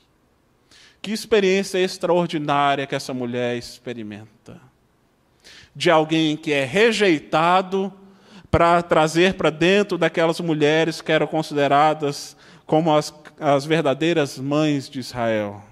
Que 1.02 1.12
experiência 1.12 1.80
extraordinária 1.80 2.86
que 2.86 2.94
essa 2.94 3.12
mulher 3.12 3.58
experimenta. 3.58 4.62
De 5.76 5.90
alguém 5.90 6.38
que 6.38 6.54
é 6.54 6.64
rejeitado 6.64 7.92
para 8.52 8.84
trazer 8.84 9.36
para 9.36 9.50
dentro 9.50 9.98
daquelas 9.98 10.40
mulheres 10.40 11.02
que 11.02 11.12
eram 11.12 11.26
consideradas 11.26 12.36
como 12.66 12.94
as, 12.94 13.14
as 13.40 13.66
verdadeiras 13.66 14.38
mães 14.38 14.90
de 14.90 15.00
Israel. 15.00 15.64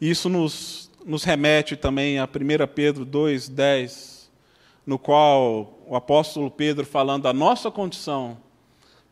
Isso 0.00 0.28
nos 0.28 0.84
nos 1.04 1.22
remete 1.22 1.76
também 1.76 2.18
a 2.18 2.24
1 2.24 2.28
Pedro 2.74 3.04
2,10, 3.04 4.28
no 4.86 4.98
qual 4.98 5.78
o 5.86 5.94
apóstolo 5.94 6.50
Pedro, 6.50 6.86
falando 6.86 7.24
da 7.24 7.32
nossa 7.32 7.70
condição, 7.70 8.38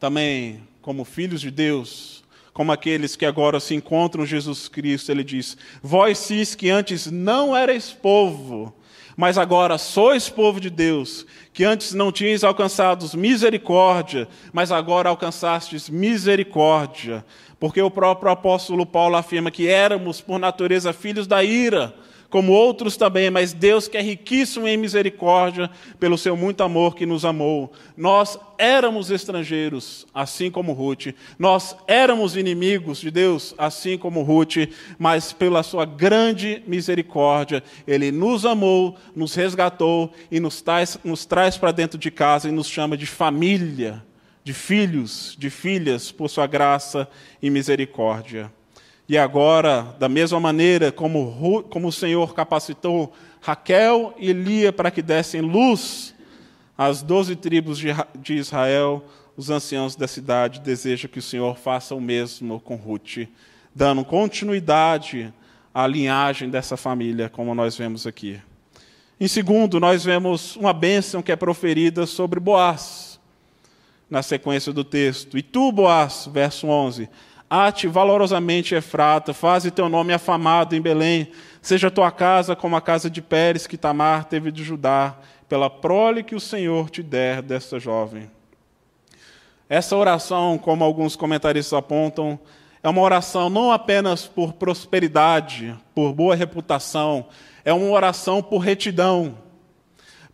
também 0.00 0.66
como 0.80 1.04
filhos 1.04 1.40
de 1.40 1.50
Deus, 1.50 2.24
como 2.52 2.72
aqueles 2.72 3.14
que 3.14 3.24
agora 3.24 3.60
se 3.60 3.74
encontram 3.74 4.26
Jesus 4.26 4.68
Cristo, 4.68 5.10
ele 5.10 5.22
diz: 5.22 5.56
Vós 5.82 6.18
cis 6.18 6.54
que 6.54 6.70
antes 6.70 7.10
não 7.10 7.56
erais 7.56 7.92
povo, 7.92 8.74
mas 9.16 9.38
agora 9.38 9.78
sois 9.78 10.28
povo 10.28 10.60
de 10.60 10.70
Deus, 10.70 11.26
que 11.52 11.64
antes 11.64 11.92
não 11.92 12.10
tinhas 12.10 12.44
alcançado 12.44 13.06
misericórdia, 13.16 14.28
mas 14.52 14.72
agora 14.72 15.08
alcançastes 15.08 15.88
misericórdia, 15.88 17.24
porque 17.60 17.80
o 17.80 17.90
próprio 17.90 18.30
apóstolo 18.32 18.86
Paulo 18.86 19.16
afirma 19.16 19.50
que 19.50 19.68
éramos, 19.68 20.20
por 20.20 20.38
natureza, 20.38 20.92
filhos 20.92 21.26
da 21.26 21.44
ira, 21.44 21.94
como 22.32 22.52
outros 22.52 22.96
também, 22.96 23.28
mas 23.28 23.52
Deus 23.52 23.86
que 23.86 23.98
é 23.98 24.00
riquíssimo 24.00 24.66
em 24.66 24.78
misericórdia, 24.78 25.70
pelo 26.00 26.16
seu 26.16 26.34
muito 26.34 26.62
amor 26.62 26.94
que 26.94 27.04
nos 27.04 27.26
amou. 27.26 27.70
Nós 27.94 28.38
éramos 28.56 29.10
estrangeiros, 29.10 30.06
assim 30.14 30.50
como 30.50 30.72
Ruth. 30.72 31.08
Nós 31.38 31.76
éramos 31.86 32.34
inimigos 32.34 33.02
de 33.02 33.10
Deus, 33.10 33.54
assim 33.58 33.98
como 33.98 34.22
Ruth, 34.22 34.66
mas 34.98 35.30
pela 35.30 35.62
sua 35.62 35.84
grande 35.84 36.62
misericórdia, 36.66 37.62
Ele 37.86 38.10
nos 38.10 38.46
amou, 38.46 38.96
nos 39.14 39.34
resgatou 39.34 40.10
e 40.30 40.40
nos 40.40 40.62
traz, 40.62 40.98
nos 41.04 41.26
traz 41.26 41.58
para 41.58 41.70
dentro 41.70 41.98
de 41.98 42.10
casa 42.10 42.48
e 42.48 42.52
nos 42.52 42.66
chama 42.66 42.96
de 42.96 43.04
família, 43.04 44.02
de 44.42 44.54
filhos, 44.54 45.36
de 45.38 45.50
filhas, 45.50 46.10
por 46.10 46.30
sua 46.30 46.46
graça 46.46 47.06
e 47.42 47.50
misericórdia. 47.50 48.50
E 49.12 49.18
agora, 49.18 49.94
da 49.98 50.08
mesma 50.08 50.40
maneira 50.40 50.90
como, 50.90 51.62
como 51.64 51.88
o 51.88 51.92
Senhor 51.92 52.34
capacitou 52.34 53.12
Raquel 53.42 54.14
e 54.16 54.32
Lia 54.32 54.72
para 54.72 54.90
que 54.90 55.02
dessem 55.02 55.42
luz 55.42 56.14
às 56.78 57.02
doze 57.02 57.36
tribos 57.36 57.76
de, 57.76 57.88
de 58.18 58.32
Israel, 58.32 59.04
os 59.36 59.50
anciãos 59.50 59.94
da 59.94 60.08
cidade 60.08 60.60
desejam 60.60 61.10
que 61.10 61.18
o 61.18 61.22
Senhor 61.22 61.58
faça 61.58 61.94
o 61.94 62.00
mesmo 62.00 62.58
com 62.58 62.74
Ruth, 62.74 63.28
dando 63.74 64.02
continuidade 64.02 65.30
à 65.74 65.86
linhagem 65.86 66.48
dessa 66.48 66.78
família, 66.78 67.28
como 67.28 67.54
nós 67.54 67.76
vemos 67.76 68.06
aqui. 68.06 68.40
Em 69.20 69.28
segundo, 69.28 69.78
nós 69.78 70.02
vemos 70.02 70.56
uma 70.56 70.72
bênção 70.72 71.20
que 71.20 71.30
é 71.30 71.36
proferida 71.36 72.06
sobre 72.06 72.40
Boaz, 72.40 73.20
na 74.08 74.22
sequência 74.22 74.72
do 74.72 74.82
texto. 74.82 75.36
E 75.36 75.42
tu, 75.42 75.70
Boaz, 75.70 76.26
verso 76.32 76.66
11, 76.66 77.10
ate 77.54 77.86
valorosamente 77.86 78.74
Efrata, 78.74 79.34
faze 79.34 79.70
teu 79.70 79.86
nome 79.86 80.14
afamado 80.14 80.74
em 80.74 80.80
Belém, 80.80 81.30
seja 81.60 81.90
tua 81.90 82.10
casa 82.10 82.56
como 82.56 82.76
a 82.76 82.80
casa 82.80 83.10
de 83.10 83.20
Pérez 83.20 83.66
que 83.66 83.76
Tamar 83.76 84.24
teve 84.24 84.50
de 84.50 84.64
Judá, 84.64 85.18
pela 85.50 85.68
prole 85.68 86.22
que 86.22 86.34
o 86.34 86.40
Senhor 86.40 86.88
te 86.88 87.02
der 87.02 87.42
desta 87.42 87.78
jovem. 87.78 88.30
Essa 89.68 89.94
oração, 89.94 90.56
como 90.56 90.82
alguns 90.82 91.14
comentaristas 91.14 91.74
apontam, 91.74 92.40
é 92.82 92.88
uma 92.88 93.02
oração 93.02 93.50
não 93.50 93.70
apenas 93.70 94.26
por 94.26 94.54
prosperidade, 94.54 95.76
por 95.94 96.14
boa 96.14 96.34
reputação, 96.34 97.26
é 97.66 97.72
uma 97.72 97.90
oração 97.90 98.42
por 98.42 98.60
retidão, 98.60 99.36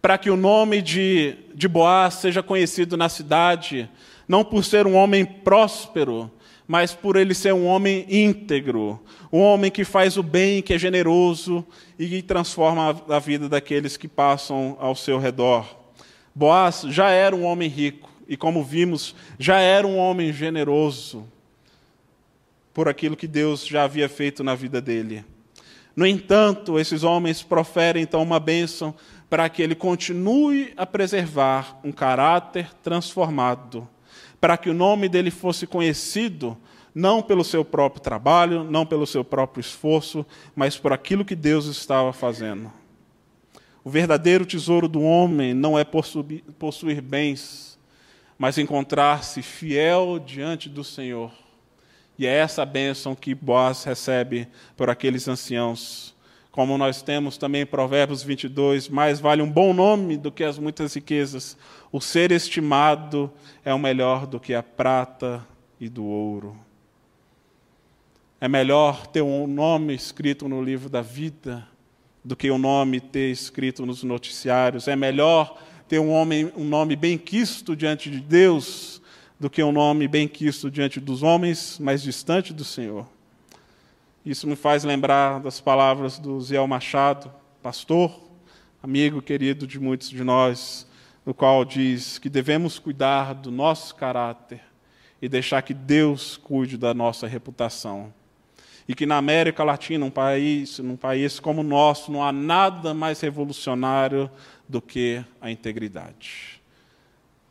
para 0.00 0.16
que 0.18 0.30
o 0.30 0.36
nome 0.36 0.80
de, 0.80 1.36
de 1.52 1.66
Boaz 1.66 2.14
seja 2.14 2.44
conhecido 2.44 2.96
na 2.96 3.08
cidade, 3.08 3.90
não 4.28 4.44
por 4.44 4.62
ser 4.62 4.86
um 4.86 4.94
homem 4.94 5.24
próspero, 5.24 6.30
mas 6.68 6.94
por 6.94 7.16
ele 7.16 7.32
ser 7.32 7.54
um 7.54 7.66
homem 7.66 8.04
íntegro, 8.10 9.02
um 9.32 9.40
homem 9.40 9.70
que 9.70 9.86
faz 9.86 10.18
o 10.18 10.22
bem, 10.22 10.60
que 10.60 10.74
é 10.74 10.78
generoso 10.78 11.66
e 11.98 12.06
que 12.06 12.22
transforma 12.22 12.94
a 13.08 13.18
vida 13.18 13.48
daqueles 13.48 13.96
que 13.96 14.06
passam 14.06 14.76
ao 14.78 14.94
seu 14.94 15.18
redor. 15.18 15.66
Boaz 16.34 16.82
já 16.82 17.08
era 17.08 17.34
um 17.34 17.44
homem 17.44 17.70
rico, 17.70 18.10
e 18.28 18.36
como 18.36 18.62
vimos, 18.62 19.16
já 19.38 19.58
era 19.58 19.86
um 19.86 19.96
homem 19.96 20.30
generoso 20.30 21.26
por 22.74 22.86
aquilo 22.86 23.16
que 23.16 23.26
Deus 23.26 23.66
já 23.66 23.84
havia 23.84 24.08
feito 24.08 24.44
na 24.44 24.54
vida 24.54 24.78
dele. 24.78 25.24
No 25.96 26.06
entanto, 26.06 26.78
esses 26.78 27.02
homens 27.02 27.42
proferem 27.42 28.02
então 28.02 28.22
uma 28.22 28.38
bênção 28.38 28.94
para 29.30 29.48
que 29.48 29.62
ele 29.62 29.74
continue 29.74 30.72
a 30.76 30.84
preservar 30.84 31.80
um 31.82 31.90
caráter 31.90 32.70
transformado, 32.82 33.88
para 34.40 34.56
que 34.56 34.70
o 34.70 34.74
nome 34.74 35.08
dele 35.08 35.30
fosse 35.30 35.66
conhecido 35.66 36.56
não 36.94 37.22
pelo 37.22 37.44
seu 37.44 37.64
próprio 37.64 38.02
trabalho, 38.02 38.64
não 38.64 38.84
pelo 38.84 39.06
seu 39.06 39.22
próprio 39.22 39.60
esforço, 39.60 40.26
mas 40.56 40.76
por 40.76 40.92
aquilo 40.92 41.24
que 41.24 41.36
Deus 41.36 41.66
estava 41.66 42.12
fazendo. 42.12 42.72
O 43.84 43.90
verdadeiro 43.90 44.44
tesouro 44.44 44.88
do 44.88 45.00
homem 45.00 45.54
não 45.54 45.78
é 45.78 45.84
possuir, 45.84 47.00
bens, 47.00 47.78
mas 48.36 48.58
encontrar-se 48.58 49.42
fiel 49.42 50.18
diante 50.18 50.68
do 50.68 50.82
Senhor. 50.82 51.32
E 52.18 52.26
é 52.26 52.34
essa 52.34 52.66
bênção 52.66 53.14
que 53.14 53.34
Boaz 53.34 53.84
recebe 53.84 54.48
por 54.76 54.90
aqueles 54.90 55.28
anciãos. 55.28 56.16
Como 56.58 56.76
nós 56.76 57.02
temos 57.02 57.38
também 57.38 57.62
em 57.62 57.66
Provérbios 57.66 58.24
22, 58.24 58.88
mais 58.88 59.20
vale 59.20 59.40
um 59.40 59.48
bom 59.48 59.72
nome 59.72 60.16
do 60.16 60.32
que 60.32 60.42
as 60.42 60.58
muitas 60.58 60.92
riquezas. 60.92 61.56
O 61.92 62.00
ser 62.00 62.32
estimado 62.32 63.30
é 63.64 63.72
o 63.72 63.78
melhor 63.78 64.26
do 64.26 64.40
que 64.40 64.52
a 64.52 64.60
prata 64.60 65.46
e 65.78 65.88
do 65.88 66.04
ouro. 66.04 66.56
É 68.40 68.48
melhor 68.48 69.06
ter 69.06 69.22
um 69.22 69.46
nome 69.46 69.94
escrito 69.94 70.48
no 70.48 70.60
livro 70.60 70.88
da 70.88 71.00
vida 71.00 71.64
do 72.24 72.34
que 72.34 72.50
o 72.50 72.56
um 72.56 72.58
nome 72.58 73.00
ter 73.00 73.30
escrito 73.30 73.86
nos 73.86 74.02
noticiários. 74.02 74.88
É 74.88 74.96
melhor 74.96 75.62
ter 75.86 76.00
um, 76.00 76.10
homem, 76.10 76.50
um 76.56 76.64
nome 76.64 76.96
bem 76.96 77.16
quisto 77.16 77.76
diante 77.76 78.10
de 78.10 78.18
Deus 78.18 79.00
do 79.38 79.48
que 79.48 79.62
um 79.62 79.70
nome 79.70 80.08
bem 80.08 80.26
quisto 80.26 80.68
diante 80.68 80.98
dos 80.98 81.22
homens, 81.22 81.78
mais 81.78 82.02
distante 82.02 82.52
do 82.52 82.64
Senhor. 82.64 83.06
Isso 84.24 84.46
me 84.46 84.56
faz 84.56 84.84
lembrar 84.84 85.40
das 85.40 85.60
palavras 85.60 86.18
do 86.18 86.40
Zé 86.40 86.64
Machado, 86.66 87.32
pastor, 87.62 88.20
amigo 88.82 89.22
querido 89.22 89.66
de 89.66 89.78
muitos 89.78 90.10
de 90.10 90.24
nós, 90.24 90.86
no 91.24 91.32
qual 91.32 91.64
diz 91.64 92.18
que 92.18 92.28
devemos 92.28 92.78
cuidar 92.78 93.32
do 93.32 93.50
nosso 93.50 93.94
caráter 93.94 94.60
e 95.22 95.28
deixar 95.28 95.62
que 95.62 95.72
Deus 95.72 96.36
cuide 96.36 96.76
da 96.76 96.92
nossa 96.92 97.26
reputação. 97.26 98.12
E 98.88 98.94
que 98.94 99.06
na 99.06 99.18
América 99.18 99.62
Latina, 99.62 100.04
um 100.04 100.10
país, 100.10 100.78
num 100.78 100.96
país 100.96 101.38
como 101.38 101.60
o 101.60 101.64
nosso, 101.64 102.10
não 102.10 102.24
há 102.24 102.32
nada 102.32 102.92
mais 102.92 103.20
revolucionário 103.20 104.30
do 104.68 104.82
que 104.82 105.24
a 105.40 105.50
integridade. 105.50 106.60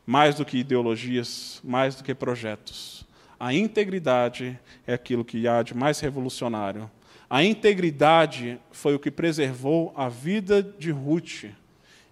Mais 0.06 0.36
do 0.36 0.46
que 0.46 0.58
ideologias, 0.58 1.62
mais 1.64 1.96
do 1.96 2.04
que 2.04 2.14
projetos. 2.14 3.07
A 3.40 3.54
integridade 3.54 4.60
é 4.86 4.94
aquilo 4.94 5.24
que 5.24 5.48
há 5.48 5.62
de 5.62 5.76
mais 5.76 6.00
revolucionário. 6.00 6.90
A 7.30 7.44
integridade 7.44 8.60
foi 8.72 8.96
o 8.96 9.00
que 9.00 9.12
preservou 9.12 9.94
a 9.96 10.10
vida 10.10 10.64
de 10.64 10.92
Ruth 10.92 11.46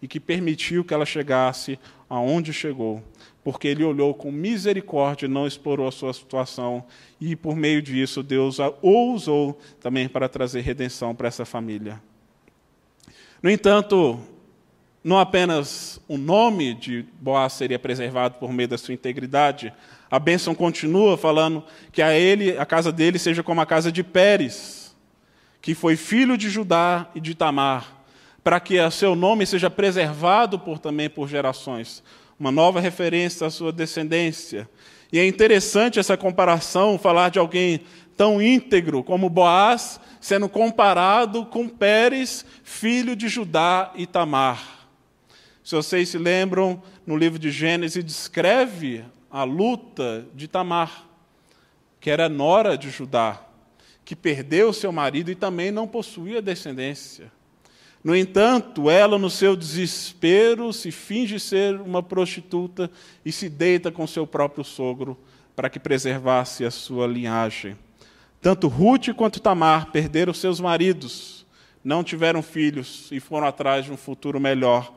e 0.02 0.08
que 0.08 0.20
permitiu 0.20 0.84
que 0.84 0.94
ela 0.94 1.06
chegasse 1.06 1.80
aonde 2.10 2.54
chegou, 2.54 3.04
porque 3.44 3.68
ele 3.68 3.84
olhou 3.84 4.14
com 4.14 4.32
misericórdia, 4.32 5.28
não 5.28 5.48
explorou 5.48 5.88
a 5.88 5.92
sua 5.92 6.14
situação 6.14 6.84
e 7.20 7.36
por 7.36 7.56
meio 7.56 7.82
disso 7.82 8.22
Deus 8.22 8.60
a 8.60 8.72
usou 8.82 9.60
também 9.80 10.08
para 10.08 10.30
trazer 10.30 10.62
redenção 10.62 11.16
para 11.16 11.28
essa 11.28 11.46
família. 11.46 12.02
No 13.42 13.50
entanto, 13.50 14.20
não 15.04 15.18
apenas 15.18 16.02
o 16.08 16.18
nome 16.18 16.74
de 16.74 17.06
Boaz 17.22 17.54
seria 17.54 17.80
preservado 17.80 18.36
por 18.40 18.52
meio 18.52 18.68
da 18.68 18.78
sua 18.78 18.94
integridade, 18.94 19.72
a 20.10 20.20
bênção 20.20 20.54
continua 20.54 21.18
falando 21.18 21.64
que 21.92 22.02
a 22.02 22.14
ele, 22.14 22.58
a 22.58 22.66
casa 22.66 22.92
dele 22.92 23.18
seja 23.18 23.44
como 23.44 23.62
a 23.62 23.66
casa 23.66 23.92
de 23.92 24.04
Pérez, 24.04 24.96
que 25.62 25.74
foi 25.74 25.96
filho 25.96 26.38
de 26.38 26.50
Judá 26.50 27.10
e 27.16 27.20
de 27.20 27.34
Tamar, 27.34 28.04
para 28.44 28.60
que 28.60 28.80
o 28.80 28.92
seu 28.92 29.16
nome 29.16 29.46
seja 29.46 29.70
preservado 29.70 30.60
por 30.60 30.78
também 30.78 31.10
por 31.10 31.28
gerações, 31.28 32.04
uma 32.40 32.52
nova 32.52 32.80
referência 32.80 33.48
à 33.48 33.50
sua 33.50 33.72
descendência. 33.72 34.70
E 35.12 35.20
é 35.20 35.26
interessante 35.28 36.00
essa 36.00 36.16
comparação, 36.16 37.00
falar 37.00 37.30
de 37.30 37.40
alguém 37.40 37.82
tão 38.16 38.42
íntegro 38.42 39.04
como 39.04 39.30
Boaz, 39.30 40.00
sendo 40.22 40.48
comparado 40.48 41.46
com 41.46 41.68
Pérez, 41.68 42.46
filho 42.64 43.16
de 43.16 43.28
Judá 43.28 43.92
e 43.96 44.06
Tamar. 44.06 44.88
Se 45.64 45.76
vocês 45.76 46.10
se 46.10 46.18
lembram, 46.18 46.82
no 47.08 47.18
livro 47.18 47.40
de 47.40 47.50
Gênesis 47.50 48.04
descreve 48.04 49.04
a 49.30 49.44
luta 49.44 50.26
de 50.34 50.48
Tamar, 50.48 51.06
que 52.00 52.10
era 52.10 52.30
nora 52.30 52.78
de 52.78 52.90
Judá, 52.90 53.42
que 54.04 54.16
perdeu 54.16 54.72
seu 54.72 54.92
marido 54.92 55.32
e 55.32 55.36
também 55.36 55.72
não 55.72 55.88
possuía 55.88 56.42
descendência. 56.42 57.32
No 58.04 58.16
entanto, 58.16 58.88
ela, 58.90 59.18
no 59.18 59.32
seu 59.32 59.56
desespero, 59.56 60.72
se 60.72 60.92
finge 60.92 61.40
ser 61.40 61.82
uma 61.82 62.04
prostituta 62.04 62.92
e 63.26 63.32
se 63.32 63.50
deita 63.50 63.92
com 63.92 64.06
seu 64.06 64.28
próprio 64.28 64.64
sogro 64.64 65.18
para 65.56 65.72
que 65.72 65.80
preservasse 65.80 66.64
a 66.64 66.70
sua 66.70 67.08
linhagem. 67.08 67.76
Tanto 68.40 68.68
Ruth 68.68 69.12
quanto 69.16 69.40
Tamar 69.40 69.92
perderam 69.92 70.36
seus 70.36 70.60
maridos, 70.60 71.48
não 71.84 72.04
tiveram 72.04 72.44
filhos 72.44 73.10
e 73.12 73.20
foram 73.20 73.48
atrás 73.48 73.86
de 73.86 73.92
um 73.92 73.98
futuro 73.98 74.40
melhor 74.40 74.94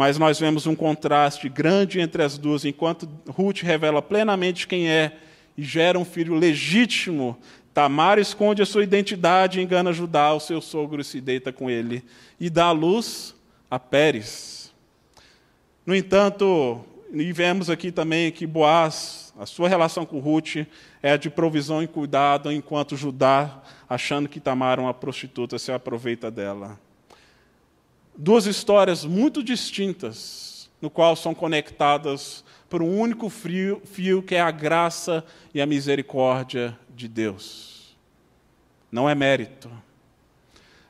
mas 0.00 0.16
nós 0.16 0.40
vemos 0.40 0.66
um 0.66 0.74
contraste 0.74 1.46
grande 1.46 2.00
entre 2.00 2.22
as 2.22 2.38
duas, 2.38 2.64
enquanto 2.64 3.06
Ruth 3.28 3.60
revela 3.60 4.00
plenamente 4.00 4.66
quem 4.66 4.88
é 4.88 5.12
e 5.58 5.62
gera 5.62 5.98
um 5.98 6.06
filho 6.06 6.34
legítimo. 6.36 7.36
Tamar 7.74 8.18
esconde 8.18 8.62
a 8.62 8.64
sua 8.64 8.82
identidade, 8.82 9.60
engana 9.60 9.92
Judá, 9.92 10.32
o 10.32 10.40
seu 10.40 10.62
sogro 10.62 11.04
se 11.04 11.20
deita 11.20 11.52
com 11.52 11.68
ele 11.68 12.02
e 12.40 12.48
dá 12.48 12.68
à 12.68 12.70
luz 12.70 13.34
a 13.70 13.78
Pérez. 13.78 14.72
No 15.84 15.94
entanto, 15.94 16.82
e 17.12 17.30
vemos 17.30 17.68
aqui 17.68 17.92
também 17.92 18.32
que 18.32 18.46
Boaz, 18.46 19.34
a 19.38 19.44
sua 19.44 19.68
relação 19.68 20.06
com 20.06 20.18
Ruth 20.18 20.66
é 21.02 21.18
de 21.18 21.28
provisão 21.28 21.82
e 21.82 21.86
cuidado, 21.86 22.50
enquanto 22.50 22.96
Judá, 22.96 23.62
achando 23.86 24.30
que 24.30 24.40
Tamar 24.40 24.80
uma 24.80 24.94
prostituta, 24.94 25.58
se 25.58 25.70
aproveita 25.70 26.30
dela 26.30 26.78
duas 28.20 28.44
histórias 28.44 29.02
muito 29.04 29.42
distintas, 29.42 30.70
no 30.80 30.90
qual 30.90 31.16
são 31.16 31.34
conectadas 31.34 32.44
por 32.68 32.82
um 32.82 32.98
único 32.98 33.30
fio, 33.30 33.80
fio 33.84 34.22
que 34.22 34.34
é 34.34 34.40
a 34.40 34.50
graça 34.50 35.24
e 35.54 35.60
a 35.60 35.66
misericórdia 35.66 36.78
de 36.94 37.08
Deus. 37.08 37.96
Não 38.92 39.08
é 39.08 39.14
mérito. 39.14 39.70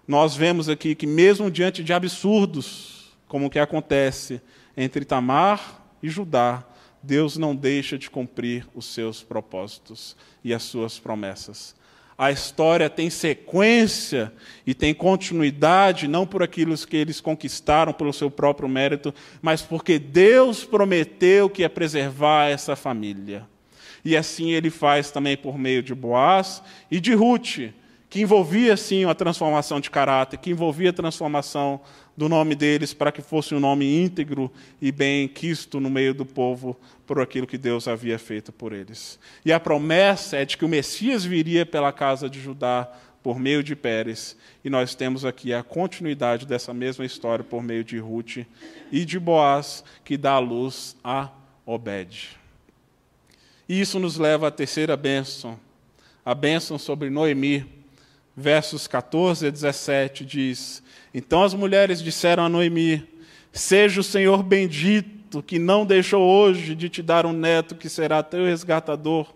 Nós 0.06 0.34
vemos 0.34 0.68
aqui 0.68 0.94
que 0.94 1.06
mesmo 1.06 1.50
diante 1.50 1.84
de 1.84 1.92
absurdos, 1.92 3.12
como 3.28 3.46
o 3.46 3.50
que 3.50 3.60
acontece 3.60 4.42
entre 4.76 5.04
Tamar 5.04 5.82
e 6.02 6.08
Judá, 6.08 6.64
Deus 7.00 7.36
não 7.36 7.54
deixa 7.54 7.96
de 7.96 8.10
cumprir 8.10 8.66
os 8.74 8.86
seus 8.86 9.22
propósitos 9.22 10.16
e 10.42 10.52
as 10.52 10.64
suas 10.64 10.98
promessas. 10.98 11.76
A 12.20 12.30
história 12.30 12.90
tem 12.90 13.08
sequência 13.08 14.30
e 14.66 14.74
tem 14.74 14.92
continuidade, 14.92 16.06
não 16.06 16.26
por 16.26 16.42
aquilo 16.42 16.76
que 16.76 16.94
eles 16.94 17.18
conquistaram 17.18 17.94
pelo 17.94 18.12
seu 18.12 18.30
próprio 18.30 18.68
mérito, 18.68 19.14
mas 19.40 19.62
porque 19.62 19.98
Deus 19.98 20.62
prometeu 20.62 21.48
que 21.48 21.62
ia 21.62 21.70
preservar 21.70 22.50
essa 22.50 22.76
família. 22.76 23.48
E 24.04 24.14
assim 24.18 24.50
ele 24.50 24.68
faz 24.68 25.10
também 25.10 25.34
por 25.34 25.56
meio 25.56 25.82
de 25.82 25.94
Boaz 25.94 26.62
e 26.90 27.00
de 27.00 27.14
Ruth, 27.14 27.70
que 28.10 28.20
envolvia 28.20 28.76
sim 28.76 29.06
a 29.06 29.14
transformação 29.14 29.80
de 29.80 29.88
caráter, 29.88 30.36
que 30.36 30.50
envolvia 30.50 30.90
a 30.90 30.92
transformação 30.92 31.80
do 32.16 32.28
nome 32.28 32.54
deles 32.54 32.92
para 32.92 33.12
que 33.12 33.22
fosse 33.22 33.54
um 33.54 33.60
nome 33.60 34.02
íntegro 34.02 34.50
e 34.80 34.92
bem 34.92 35.26
quisto 35.26 35.80
no 35.80 35.88
meio 35.88 36.12
do 36.12 36.26
povo 36.26 36.78
por 37.06 37.20
aquilo 37.20 37.46
que 37.46 37.58
Deus 37.58 37.88
havia 37.88 38.18
feito 38.18 38.52
por 38.52 38.72
eles. 38.72 39.18
E 39.44 39.52
a 39.52 39.60
promessa 39.60 40.36
é 40.36 40.44
de 40.44 40.56
que 40.56 40.64
o 40.64 40.68
Messias 40.68 41.24
viria 41.24 41.64
pela 41.64 41.92
casa 41.92 42.28
de 42.28 42.40
Judá 42.40 42.90
por 43.22 43.38
meio 43.38 43.62
de 43.62 43.76
Pérez, 43.76 44.36
e 44.64 44.70
nós 44.70 44.94
temos 44.94 45.24
aqui 45.24 45.52
a 45.52 45.62
continuidade 45.62 46.46
dessa 46.46 46.72
mesma 46.72 47.04
história 47.04 47.44
por 47.44 47.62
meio 47.62 47.84
de 47.84 47.98
Ruth 47.98 48.38
e 48.90 49.04
de 49.04 49.18
Boaz, 49.18 49.84
que 50.04 50.16
dá 50.16 50.38
luz 50.38 50.96
a 51.04 51.30
Obed. 51.66 52.30
E 53.68 53.80
isso 53.80 53.98
nos 53.98 54.16
leva 54.16 54.48
à 54.48 54.50
terceira 54.50 54.96
bênção, 54.96 55.58
a 56.24 56.34
bênção 56.34 56.78
sobre 56.78 57.10
Noemi. 57.10 57.79
Versos 58.40 58.86
14 58.86 59.46
a 59.46 59.50
17 59.50 60.24
diz: 60.24 60.82
então 61.12 61.42
as 61.42 61.54
mulheres 61.54 62.02
disseram 62.02 62.44
a 62.44 62.48
Noemi: 62.48 63.02
Seja 63.52 64.00
o 64.00 64.04
Senhor 64.04 64.42
bendito, 64.42 65.42
que 65.42 65.58
não 65.58 65.84
deixou 65.84 66.22
hoje 66.22 66.74
de 66.74 66.88
te 66.88 67.02
dar 67.02 67.26
um 67.26 67.32
neto 67.32 67.74
que 67.74 67.88
será 67.88 68.22
teu 68.22 68.44
resgatador. 68.44 69.26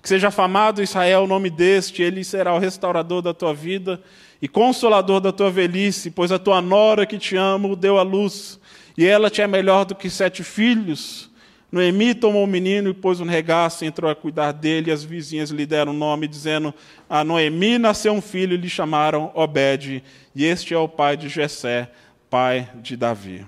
Que 0.00 0.08
seja 0.08 0.28
afamado 0.28 0.82
Israel 0.82 1.22
o 1.22 1.26
nome 1.26 1.48
deste, 1.48 2.02
ele 2.02 2.22
será 2.22 2.54
o 2.54 2.58
restaurador 2.58 3.22
da 3.22 3.32
tua 3.32 3.54
vida 3.54 4.00
e 4.40 4.46
consolador 4.46 5.18
da 5.20 5.32
tua 5.32 5.50
velhice, 5.50 6.10
pois 6.10 6.30
a 6.30 6.38
tua 6.38 6.60
nora 6.60 7.06
que 7.06 7.18
te 7.18 7.36
ama 7.36 7.68
o 7.68 7.76
deu 7.76 7.98
à 7.98 8.02
luz, 8.02 8.60
e 8.98 9.06
ela 9.06 9.30
te 9.30 9.40
é 9.40 9.46
melhor 9.46 9.86
do 9.86 9.94
que 9.94 10.10
sete 10.10 10.44
filhos. 10.44 11.30
Noemi 11.74 12.14
tomou 12.14 12.44
o 12.44 12.46
menino 12.46 12.90
e 12.90 12.94
pôs 12.94 13.18
um 13.18 13.24
regaço 13.24 13.82
e 13.84 13.88
entrou 13.88 14.08
a 14.08 14.14
cuidar 14.14 14.52
dele. 14.52 14.92
As 14.92 15.02
vizinhas 15.02 15.50
lhe 15.50 15.66
deram 15.66 15.90
o 15.90 15.96
nome, 15.96 16.28
dizendo: 16.28 16.72
A 17.10 17.24
Noemi 17.24 17.78
nasceu 17.78 18.12
um 18.12 18.20
filho 18.20 18.54
e 18.54 18.56
lhe 18.56 18.68
chamaram 18.68 19.32
Obed. 19.34 20.00
E 20.36 20.44
este 20.44 20.72
é 20.72 20.78
o 20.78 20.88
pai 20.88 21.16
de 21.16 21.28
Jessé, 21.28 21.90
pai 22.30 22.70
de 22.76 22.96
Davi. 22.96 23.44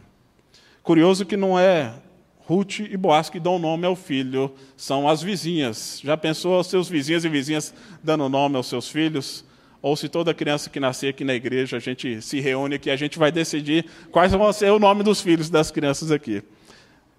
Curioso 0.82 1.24
que 1.24 1.36
não 1.36 1.56
é 1.56 1.94
Ruth 2.40 2.80
e 2.80 2.96
Boaz 2.96 3.30
que 3.30 3.38
dão 3.38 3.60
nome 3.60 3.86
ao 3.86 3.94
filho, 3.94 4.52
são 4.76 5.08
as 5.08 5.22
vizinhas. 5.22 6.00
Já 6.02 6.16
pensou 6.16 6.58
os 6.58 6.66
seus 6.66 6.88
vizinhos 6.88 7.24
e 7.24 7.28
vizinhas 7.28 7.72
dando 8.02 8.28
nome 8.28 8.56
aos 8.56 8.66
seus 8.66 8.88
filhos? 8.88 9.44
Ou 9.80 9.94
se 9.94 10.08
toda 10.08 10.34
criança 10.34 10.68
que 10.68 10.80
nascer 10.80 11.10
aqui 11.10 11.22
na 11.22 11.34
igreja, 11.34 11.76
a 11.76 11.80
gente 11.80 12.20
se 12.20 12.40
reúne 12.40 12.74
aqui, 12.74 12.90
a 12.90 12.96
gente 12.96 13.20
vai 13.20 13.30
decidir 13.30 13.84
quais 14.10 14.32
vão 14.32 14.52
ser 14.52 14.72
o 14.72 14.80
nome 14.80 15.04
dos 15.04 15.20
filhos 15.20 15.48
das 15.48 15.70
crianças 15.70 16.10
aqui. 16.10 16.42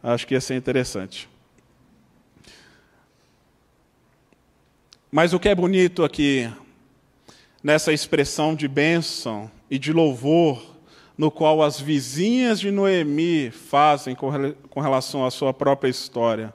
Acho 0.08 0.26
que 0.26 0.36
ia 0.36 0.40
ser 0.40 0.56
interessante. 0.56 1.28
Mas 5.12 5.34
o 5.34 5.40
que 5.40 5.50
é 5.50 5.54
bonito 5.54 6.02
aqui, 6.02 6.50
nessa 7.62 7.92
expressão 7.92 8.56
de 8.56 8.70
bênção 8.70 9.52
e 9.70 9.78
de 9.78 9.92
louvor, 9.92 10.78
no 11.18 11.30
qual 11.30 11.62
as 11.62 11.78
vizinhas 11.78 12.58
de 12.58 12.72
Noemi 12.72 13.52
fazem 13.52 14.16
com 14.16 14.80
relação 14.80 15.26
à 15.26 15.30
sua 15.30 15.54
própria 15.54 15.90
história, 15.90 16.54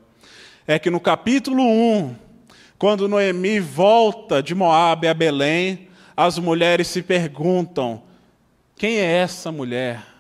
é 0.67 0.79
que 0.79 0.89
no 0.89 0.99
capítulo 0.99 1.63
1, 1.63 2.17
quando 2.79 3.07
Noemi 3.07 3.61
volta 3.61 4.43
de 4.43 4.55
Moabe 4.55 5.09
a 5.09 5.13
Belém, 5.13 5.89
as 6.17 6.39
mulheres 6.39 6.89
se 6.89 7.03
perguntam: 7.03 8.03
quem 8.77 8.97
é 8.97 9.13
essa 9.13 9.53
mulher? 9.53 10.12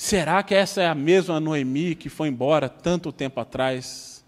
Será 0.00 0.44
que 0.44 0.54
essa 0.54 0.80
é 0.80 0.86
a 0.86 0.94
mesma 0.94 1.40
Noemi 1.40 1.96
que 1.96 2.08
foi 2.08 2.28
embora 2.28 2.68
tanto 2.68 3.10
tempo 3.10 3.40
atrás? 3.40 4.24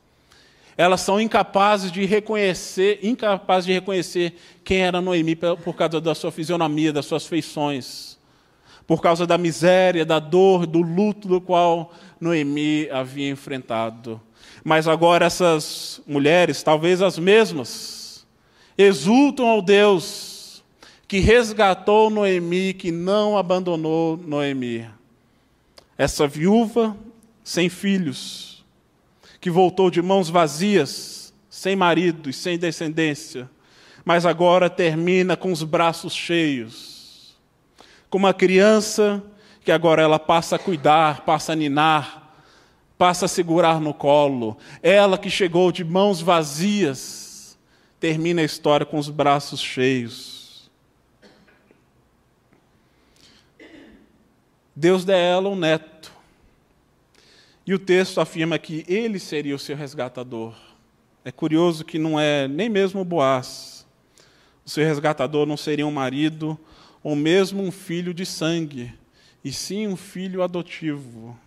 Elas 0.77 1.01
são 1.01 1.21
incapazes 1.21 1.93
de 1.93 2.05
reconhecer, 2.05 2.99
incapazes 3.05 3.67
de 3.67 3.73
reconhecer 3.75 4.35
quem 4.65 4.79
era 4.79 5.01
Noemi 5.01 5.37
por 5.37 5.77
causa 5.77 6.01
da 6.01 6.13
sua 6.13 6.33
fisionomia, 6.33 6.93
das 6.93 7.07
suas 7.07 7.25
feições, 7.25 8.19
por 8.85 9.01
causa 9.01 9.25
da 9.25 9.39
miséria, 9.39 10.05
da 10.05 10.19
dor, 10.19 10.67
do 10.67 10.83
luto 10.83 11.29
do 11.29 11.41
qual 11.41 11.93
Noemi 12.21 12.91
havia 12.91 13.31
enfrentado. 13.31 14.21
Mas 14.65 14.89
agora 14.89 15.27
essas 15.27 16.03
mulheres, 16.05 16.65
talvez 16.65 17.01
as 17.01 17.17
mesmas, 17.17 18.27
exultam 18.77 19.47
ao 19.47 19.63
Deus 19.63 20.65
que 21.07 21.21
resgatou 21.21 22.11
Noemi, 22.11 22.75
que 22.75 22.91
não 22.91 23.39
abandonou 23.39 24.17
Noemi 24.17 24.99
essa 26.01 26.27
viúva 26.27 26.97
sem 27.45 27.69
filhos, 27.69 28.65
que 29.39 29.51
voltou 29.51 29.91
de 29.91 30.01
mãos 30.01 30.31
vazias, 30.31 31.31
sem 31.51 31.77
marido 31.77 32.31
e 32.31 32.33
sem 32.33 32.59
descendência, 32.59 33.51
mas 34.03 34.25
agora 34.25 34.71
termina 34.71 35.37
com 35.37 35.53
os 35.53 35.63
braços 35.63 36.15
cheios. 36.15 37.39
Como 38.09 38.25
uma 38.25 38.33
criança 38.33 39.23
que 39.63 39.71
agora 39.71 40.01
ela 40.01 40.19
passa 40.19 40.57
a 40.57 40.59
cuidar, 40.59 41.21
passa 41.27 41.53
a 41.53 41.55
ninar, 41.55 42.35
passa 42.97 43.27
a 43.27 43.29
segurar 43.29 43.79
no 43.79 43.93
colo. 43.93 44.57
Ela 44.83 45.19
que 45.19 45.29
chegou 45.29 45.71
de 45.71 45.85
mãos 45.85 46.23
vazias, 46.23 47.59
termina 48.01 48.41
a 48.41 48.47
história 48.47 48.87
com 48.87 48.97
os 48.97 49.11
braços 49.11 49.61
cheios. 49.61 50.40
Deus 54.81 55.05
dá 55.05 55.13
a 55.13 55.19
ela 55.19 55.47
um 55.51 55.55
neto. 55.55 56.11
E 57.67 57.75
o 57.75 57.79
texto 57.79 58.19
afirma 58.19 58.59
que 58.59 58.83
ele 58.89 59.19
seria 59.19 59.55
o 59.55 59.59
seu 59.59 59.77
resgatador. 59.77 60.55
É 61.23 61.31
curioso 61.31 61.85
que 61.85 61.99
não 61.99 62.19
é 62.19 62.49
nem 62.49 62.71
mesmo 62.71 63.05
Boaz. 63.05 63.87
O 64.65 64.71
seu 64.71 64.83
resgatador 64.83 65.45
não 65.45 65.59
seria 65.59 65.87
um 65.87 65.93
marido 65.93 66.59
ou 67.03 67.15
mesmo 67.15 67.63
um 67.63 67.71
filho 67.71 68.15
de 68.15 68.25
sangue, 68.25 68.91
e 69.45 69.53
sim 69.53 69.87
um 69.87 69.97
filho 69.97 70.43
adotivo, 70.43 71.39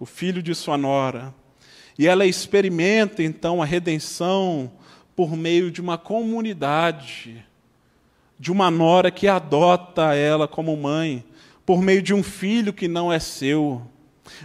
o 0.00 0.06
filho 0.06 0.42
de 0.42 0.54
sua 0.54 0.78
nora. 0.78 1.34
E 1.98 2.06
ela 2.06 2.24
experimenta 2.24 3.22
então 3.22 3.60
a 3.60 3.66
redenção 3.66 4.72
por 5.14 5.36
meio 5.36 5.70
de 5.70 5.82
uma 5.82 5.98
comunidade, 5.98 7.44
de 8.38 8.50
uma 8.50 8.70
nora 8.70 9.10
que 9.10 9.28
adota 9.28 10.14
ela 10.14 10.48
como 10.48 10.74
mãe, 10.74 11.22
por 11.68 11.82
meio 11.82 12.00
de 12.00 12.14
um 12.14 12.22
filho 12.22 12.72
que 12.72 12.88
não 12.88 13.12
é 13.12 13.18
seu, 13.18 13.82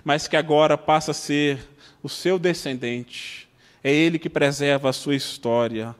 mas 0.03 0.27
que 0.27 0.35
agora 0.35 0.77
passa 0.77 1.11
a 1.11 1.13
ser 1.13 1.57
o 2.03 2.09
seu 2.09 2.37
descendente. 2.37 3.47
É 3.81 3.93
ele 3.93 4.19
que 4.19 4.29
preserva 4.29 4.89
a 4.89 4.93
sua 4.93 5.15
história. 5.15 5.95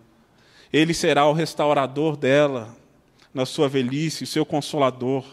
Ele 0.74 0.94
será 0.94 1.26
o 1.26 1.32
restaurador 1.32 2.18
dela 2.18 2.76
na 3.34 3.46
sua 3.46 3.70
velhice, 3.70 4.26
o 4.26 4.28
seu 4.28 4.46
consolador. 4.46 5.24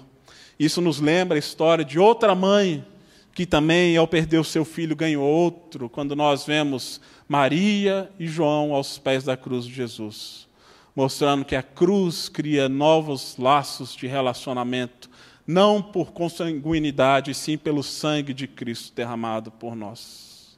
Isso 0.56 0.80
nos 0.80 1.00
lembra 1.00 1.36
a 1.36 1.40
história 1.40 1.84
de 1.84 1.98
outra 1.98 2.36
mãe 2.36 2.86
que 3.34 3.44
também, 3.44 3.96
ao 3.96 4.06
perder 4.06 4.38
o 4.38 4.44
seu 4.44 4.64
filho, 4.64 4.94
ganhou 4.94 5.26
outro, 5.26 5.88
quando 5.88 6.14
nós 6.14 6.46
vemos 6.46 7.00
Maria 7.28 8.08
e 8.16 8.28
João 8.28 8.76
aos 8.76 8.96
pés 8.96 9.24
da 9.24 9.36
cruz 9.36 9.64
de 9.64 9.74
Jesus, 9.74 10.46
mostrando 10.94 11.44
que 11.44 11.56
a 11.56 11.64
cruz 11.64 12.28
cria 12.28 12.68
novos 12.68 13.34
laços 13.36 13.92
de 13.92 14.06
relacionamento 14.06 15.10
não 15.50 15.82
por 15.82 16.12
consanguinidade, 16.12 17.34
sim 17.34 17.58
pelo 17.58 17.82
sangue 17.82 18.32
de 18.32 18.46
Cristo 18.46 18.94
derramado 18.94 19.50
por 19.50 19.74
nós. 19.74 20.56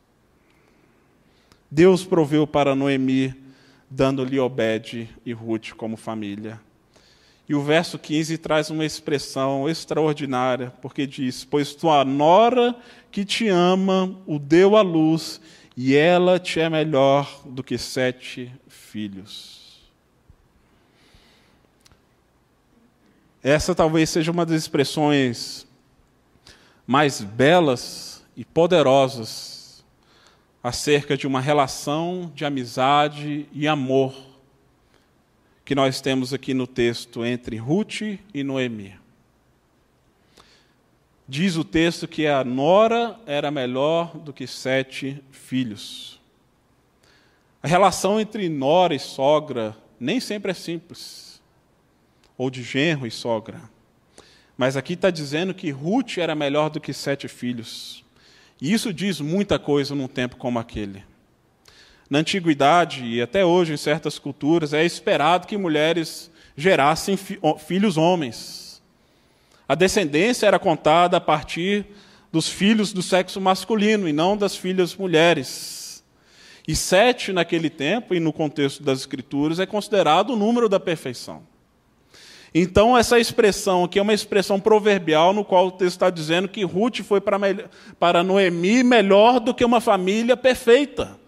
Deus 1.71 2.05
proveu 2.05 2.47
para 2.47 2.75
Noemi, 2.75 3.35
dando-lhe 3.89 4.39
Obed 4.39 5.09
e 5.25 5.33
Ruth 5.33 5.71
como 5.71 5.97
família. 5.97 6.61
E 7.49 7.55
o 7.55 7.63
verso 7.63 7.99
15 7.99 8.37
traz 8.37 8.69
uma 8.69 8.85
expressão 8.85 9.67
extraordinária, 9.67 10.71
porque 10.83 11.07
diz: 11.07 11.43
Pois 11.43 11.75
tua 11.75 12.05
nora 12.05 12.77
que 13.11 13.25
te 13.25 13.49
ama 13.49 14.15
o 14.27 14.39
deu 14.39 14.77
à 14.77 14.83
luz, 14.83 15.41
e 15.75 15.95
ela 15.97 16.39
te 16.39 16.61
é 16.61 16.69
melhor 16.69 17.43
do 17.47 17.65
que 17.65 17.79
sete 17.79 18.53
filhos. 18.69 19.62
Essa 23.43 23.75
talvez 23.75 24.09
seja 24.09 24.31
uma 24.31 24.47
das 24.47 24.63
expressões 24.63 25.67
mais 26.87 27.21
belas 27.21 28.25
e 28.37 28.45
poderosas 28.45 29.85
acerca 30.63 31.17
de 31.17 31.27
uma 31.27 31.41
relação 31.41 32.31
de 32.37 32.45
amizade 32.45 33.49
e 33.53 33.67
amor 33.67 34.15
que 35.65 35.75
nós 35.75 36.01
temos 36.01 36.33
aqui 36.33 36.55
no 36.55 36.69
texto 36.69 37.25
entre 37.25 37.57
Ruth 37.57 38.03
e 38.33 38.45
Noemi. 38.45 38.95
Diz 41.27 41.57
o 41.57 41.65
texto 41.65 42.07
que 42.07 42.29
a 42.29 42.45
nora 42.45 43.19
era 43.27 43.51
melhor 43.51 44.17
do 44.19 44.33
que 44.33 44.47
sete 44.47 45.21
filhos. 45.33 46.21
A 47.61 47.67
relação 47.67 48.21
entre 48.21 48.49
nora 48.49 48.95
e 48.95 49.01
sogra 49.01 49.77
nem 49.99 50.21
sempre 50.21 50.53
é 50.53 50.55
simples. 50.55 51.32
Ou 52.37 52.51
de 52.51 52.63
genro 52.63 53.07
e 53.07 53.11
sogra. 53.11 53.61
Mas 54.57 54.77
aqui 54.77 54.93
está 54.93 55.11
dizendo 55.11 55.55
que 55.55 55.71
Ruth 55.71 56.19
era 56.19 56.35
melhor 56.35 56.71
do 56.71 56.81
que 56.81 56.93
sete 56.93 57.29
filhos. 57.29 58.05
E 58.61 58.73
isso 58.73 58.93
diz 58.93 59.21
muita 59.21 59.59
coisa 59.59 59.95
num 59.95 60.07
tempo 60.07 60.37
como 60.37 60.59
aquele. 60.59 61.03
Na 62.09 62.19
antiguidade 62.19 63.05
e 63.05 63.23
até 63.23 63.45
hoje 63.45 63.73
em 63.73 63.77
certas 63.77 64.19
culturas 64.19 64.73
é 64.73 64.85
esperado 64.85 65.47
que 65.47 65.57
mulheres 65.57 66.31
gerassem 66.57 67.17
filhos 67.17 67.97
homens. 67.97 68.83
A 69.67 69.75
descendência 69.75 70.47
era 70.47 70.59
contada 70.59 71.17
a 71.17 71.21
partir 71.21 71.87
dos 72.31 72.49
filhos 72.49 72.93
do 72.93 73.03
sexo 73.03 73.41
masculino 73.41 74.09
e 74.09 74.13
não 74.13 74.37
das 74.37 74.55
filhas 74.55 74.95
mulheres. 74.95 76.05
E 76.67 76.77
sete 76.77 77.33
naquele 77.33 77.69
tempo, 77.69 78.15
e 78.15 78.21
no 78.21 78.33
contexto 78.33 78.83
das 78.83 79.01
Escrituras, 79.01 79.59
é 79.59 79.67
considerado 79.67 80.31
o 80.31 80.37
número 80.37 80.69
da 80.69 80.79
perfeição. 80.79 81.43
Então, 82.55 82.97
essa 82.97 83.19
expressão 83.19 83.85
aqui 83.85 83.99
é 83.99 84.03
uma 84.03 84.13
expressão 84.13 84.61
proverbial, 84.61 85.33
no 85.33 85.45
qual 85.45 85.69
o 85.69 85.73
texto 85.73 85.97
está 85.97 86.11
dizendo 86.11 86.49
que 86.49 86.65
Ruth 86.65 87.01
foi 87.01 87.21
para, 87.21 87.39
para 87.99 88.23
Noemi 88.23 88.83
melhor 88.83 89.41
do 89.41 89.55
que 89.55 89.65
uma 89.65 89.81
família 89.81 90.37
perfeita. 90.37 91.19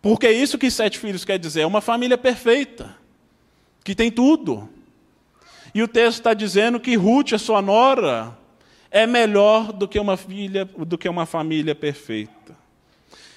Porque 0.00 0.26
é 0.26 0.32
isso 0.32 0.56
que 0.56 0.70
sete 0.70 0.98
filhos 0.98 1.24
quer 1.24 1.38
dizer, 1.38 1.62
é 1.62 1.66
uma 1.66 1.82
família 1.82 2.16
perfeita, 2.16 2.96
que 3.84 3.94
tem 3.94 4.10
tudo. 4.10 4.68
E 5.74 5.82
o 5.82 5.88
texto 5.88 6.18
está 6.18 6.32
dizendo 6.32 6.80
que 6.80 6.96
Ruth, 6.96 7.34
a 7.34 7.38
sua 7.38 7.60
nora, 7.60 8.38
é 8.90 9.06
melhor 9.06 9.70
do 9.70 9.86
que 9.86 9.98
uma 9.98 10.16
filha, 10.16 10.64
do 10.64 10.96
que 10.96 11.08
uma 11.10 11.26
família 11.26 11.74
perfeita. 11.74 12.56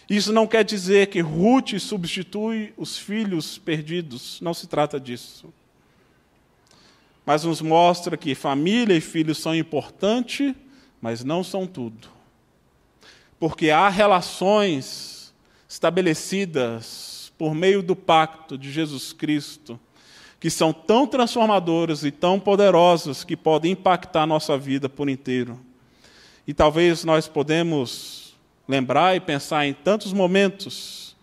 Isso 0.09 0.31
não 0.31 0.47
quer 0.47 0.63
dizer 0.63 1.07
que 1.07 1.19
Ruth 1.19 1.77
substitui 1.77 2.73
os 2.77 2.97
filhos 2.97 3.57
perdidos, 3.57 4.39
não 4.39 4.53
se 4.53 4.65
trata 4.65 4.97
disso 4.97 5.53
mas 7.29 7.43
nos 7.43 7.61
mostra 7.61 8.17
que 8.17 8.33
família 8.33 8.95
e 8.95 8.99
filhos 8.99 9.37
são 9.37 9.53
importantes, 9.53 10.51
mas 10.99 11.23
não 11.23 11.43
são 11.43 11.67
tudo. 11.67 12.07
Porque 13.39 13.69
há 13.69 13.87
relações 13.87 15.31
estabelecidas 15.69 17.31
por 17.37 17.53
meio 17.53 17.83
do 17.83 17.95
pacto 17.95 18.57
de 18.57 18.71
Jesus 18.71 19.13
Cristo 19.13 19.79
que 20.39 20.49
são 20.49 20.73
tão 20.73 21.05
transformadoras 21.05 22.03
e 22.03 22.09
tão 22.09 22.39
poderosas 22.39 23.23
que 23.23 23.37
podem 23.37 23.73
impactar 23.73 24.23
a 24.23 24.25
nossa 24.25 24.57
vida 24.57 24.89
por 24.89 25.07
inteiro. 25.07 25.59
E 26.47 26.53
talvez 26.53 27.03
nós 27.03 27.27
podemos 27.27 28.33
lembrar 28.67 29.15
e 29.15 29.19
pensar 29.19 29.67
em 29.67 29.73
tantos 29.75 30.13
momentos 30.13 31.15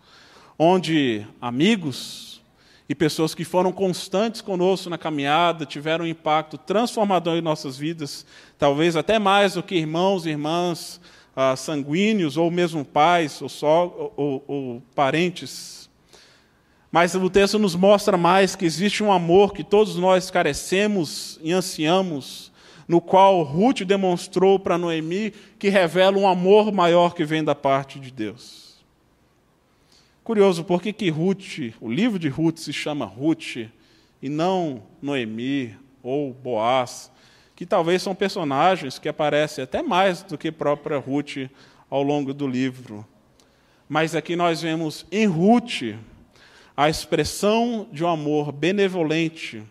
onde 0.57 1.27
amigos, 1.41 2.36
e 2.89 2.95
pessoas 2.95 3.35
que 3.35 3.43
foram 3.43 3.71
constantes 3.71 4.39
conosco 4.39 4.89
na 4.89 4.97
caminhada, 4.97 5.65
tiveram 5.65 6.05
um 6.05 6.07
impacto 6.07 6.57
transformador 6.57 7.35
em 7.35 7.41
nossas 7.41 7.77
vidas, 7.77 8.25
talvez 8.57 8.95
até 8.95 9.19
mais 9.19 9.55
do 9.55 9.63
que 9.63 9.75
irmãos 9.75 10.25
e 10.25 10.29
irmãs 10.29 11.01
ah, 11.35 11.55
sanguíneos, 11.55 12.37
ou 12.37 12.49
mesmo 12.49 12.85
pais, 12.85 13.41
ou, 13.41 13.49
só, 13.49 14.13
ou, 14.15 14.43
ou 14.47 14.83
parentes. 14.95 15.89
Mas 16.89 17.13
o 17.13 17.29
texto 17.29 17.59
nos 17.59 17.75
mostra 17.75 18.15
mais 18.15 18.55
que 18.55 18.65
existe 18.65 19.03
um 19.03 19.11
amor 19.11 19.53
que 19.53 19.63
todos 19.63 19.97
nós 19.97 20.31
carecemos 20.31 21.37
e 21.43 21.51
ansiamos, 21.51 22.51
no 22.87 23.01
qual 23.01 23.43
Ruth 23.43 23.81
demonstrou 23.81 24.57
para 24.57 24.77
Noemi 24.77 25.33
que 25.59 25.67
revela 25.67 26.17
um 26.17 26.25
amor 26.25 26.71
maior 26.71 27.13
que 27.13 27.25
vem 27.25 27.43
da 27.43 27.53
parte 27.53 27.99
de 27.99 28.11
Deus. 28.11 28.66
Curioso, 30.27 30.65
por 30.65 30.81
que, 30.81 30.91
que 30.91 31.09
Ruth, 31.09 31.73
o 31.79 31.89
livro 31.89 32.19
de 32.19 32.27
Ruth 32.27 32.57
se 32.57 32.73
chama 32.73 33.05
Ruth 33.05 33.69
e 34.21 34.27
não 34.27 34.83
Noemi 35.01 35.73
ou 36.03 36.33
Boaz, 36.33 37.09
que 37.55 37.65
talvez 37.65 38.01
são 38.01 38.13
personagens 38.13 38.99
que 38.99 39.07
aparecem 39.07 39.63
até 39.63 39.81
mais 39.81 40.23
do 40.23 40.37
que 40.37 40.51
própria 40.51 40.97
Ruth 40.97 41.49
ao 41.89 42.03
longo 42.03 42.33
do 42.33 42.45
livro. 42.45 43.07
Mas 43.87 44.15
aqui 44.15 44.35
nós 44.35 44.61
vemos 44.61 45.05
em 45.13 45.25
Ruth 45.27 45.95
a 46.75 46.89
expressão 46.89 47.87
de 47.89 48.03
um 48.03 48.09
amor 48.09 48.51
benevolente, 48.51 49.63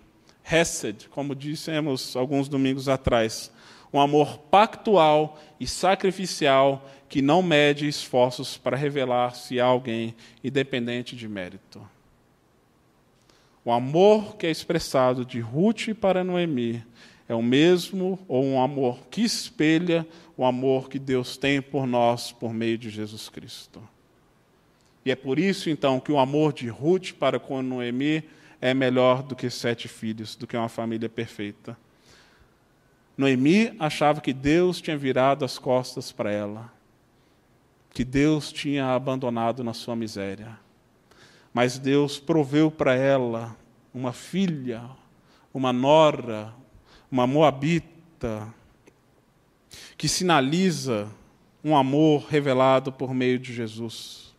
Hesed, 0.51 1.07
como 1.11 1.35
dissemos 1.35 2.17
alguns 2.17 2.49
domingos 2.49 2.89
atrás, 2.89 3.53
um 3.97 4.01
amor 4.01 4.39
pactual 4.39 5.39
e 5.59 5.67
sacrificial 5.67 6.87
que 7.09 7.23
não 7.23 7.43
mede 7.43 7.89
esforços 7.89 8.59
para 8.59 8.77
revelar-se 8.77 9.59
a 9.59 9.65
alguém 9.65 10.15
independente 10.45 11.17
de 11.17 11.27
mérito. 11.27 11.81
O 13.65 13.73
amor 13.73 14.37
que 14.37 14.47
é 14.47 14.51
expressado 14.51 15.25
de 15.25 15.41
Ruth 15.41 15.95
para 15.99 16.23
Noemi 16.23 16.85
é 17.29 17.35
o 17.35 17.43
mesmo 17.43 18.19
ou 18.29 18.45
um 18.45 18.61
amor 18.61 18.99
que 19.11 19.23
espelha 19.23 20.07
o 20.37 20.45
amor 20.45 20.89
que 20.89 20.99
Deus 20.99 21.37
tem 21.37 21.63
por 21.63 21.87
nós 21.87 22.31
por 22.31 22.53
meio 22.53 22.77
de 22.77 22.91
Jesus 22.91 23.29
Cristo. 23.29 23.83
E 25.05 25.11
é 25.11 25.17
por 25.17 25.39
isso 25.39 25.71
então 25.71 25.99
que 25.99 26.13
o 26.13 26.19
amor 26.19 26.53
de 26.53 26.69
Ruth 26.69 27.13
para 27.13 27.41
com 27.41 27.63
Noemi 27.63 28.23
é 28.61 28.75
melhor 28.75 29.23
do 29.23 29.35
que 29.35 29.49
sete 29.49 29.89
filhos, 29.89 30.37
do 30.37 30.47
que 30.47 30.57
uma 30.57 30.69
família 30.69 31.09
perfeita. 31.09 31.77
Noemi 33.17 33.75
achava 33.79 34.21
que 34.21 34.33
Deus 34.33 34.81
tinha 34.81 34.97
virado 34.97 35.45
as 35.45 35.59
costas 35.59 36.13
para 36.13 36.31
ela, 36.31 36.71
que 37.93 38.05
Deus 38.05 38.53
tinha 38.53 38.95
abandonado 38.95 39.65
na 39.65 39.73
sua 39.73 39.97
miséria. 39.97 40.59
Mas 41.53 41.79
Deus 41.79 42.19
proveu 42.19 42.71
para 42.71 42.95
ela 42.95 43.57
uma 43.95 44.13
filha, 44.13 44.83
uma 45.55 45.73
nora, 45.73 46.53
uma 47.11 47.27
moabita, 47.27 48.53
que 49.97 50.09
sinaliza 50.09 51.09
um 51.65 51.75
amor 51.75 52.27
revelado 52.29 52.93
por 52.93 53.15
meio 53.15 53.39
de 53.39 53.55
Jesus. 53.55 54.35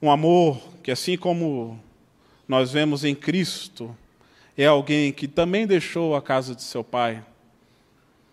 Um 0.00 0.10
amor 0.10 0.62
que, 0.82 0.92
assim 0.92 1.18
como 1.18 1.78
nós 2.46 2.72
vemos 2.72 3.04
em 3.04 3.14
Cristo, 3.14 3.94
é 4.62 4.66
alguém 4.66 5.12
que 5.12 5.26
também 5.26 5.66
deixou 5.66 6.14
a 6.14 6.20
casa 6.20 6.54
de 6.54 6.62
seu 6.62 6.84
pai, 6.84 7.24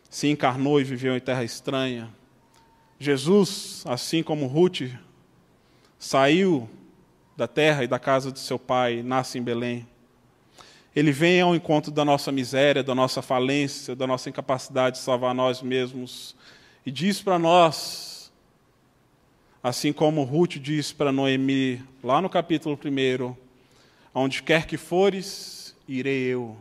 se 0.10 0.28
encarnou 0.28 0.80
e 0.82 0.84
viveu 0.84 1.16
em 1.16 1.20
terra 1.20 1.44
estranha. 1.44 2.10
Jesus, 3.00 3.84
assim 3.86 4.24
como 4.24 4.48
Ruth, 4.48 4.82
saiu 6.00 6.70
da 7.36 7.48
terra 7.48 7.84
e 7.84 7.88
da 7.88 8.00
casa 8.00 8.32
de 8.32 8.40
seu 8.40 8.58
pai, 8.58 9.02
nasce 9.04 9.38
em 9.38 9.42
Belém. 9.42 9.88
Ele 10.96 11.12
vem 11.12 11.40
ao 11.40 11.56
encontro 11.56 11.92
da 11.92 12.04
nossa 12.04 12.32
miséria, 12.32 12.84
da 12.84 12.96
nossa 12.96 13.22
falência, 13.22 13.96
da 13.96 14.08
nossa 14.08 14.30
incapacidade 14.30 14.98
de 14.98 15.04
salvar 15.04 15.36
nós 15.36 15.62
mesmos 15.62 16.36
e 16.86 16.92
diz 16.92 17.22
para 17.22 17.38
nós, 17.38 18.32
assim 19.62 19.94
como 19.94 20.24
Ruth 20.24 20.56
diz 20.56 20.92
para 20.92 21.12
Noemi, 21.12 21.84
lá 22.04 22.22
no 22.22 22.30
capítulo 22.30 22.78
1, 22.84 23.36
onde 24.14 24.42
quer 24.42 24.66
que 24.66 24.78
fores, 24.78 25.57
irei 25.88 26.24
eu. 26.24 26.58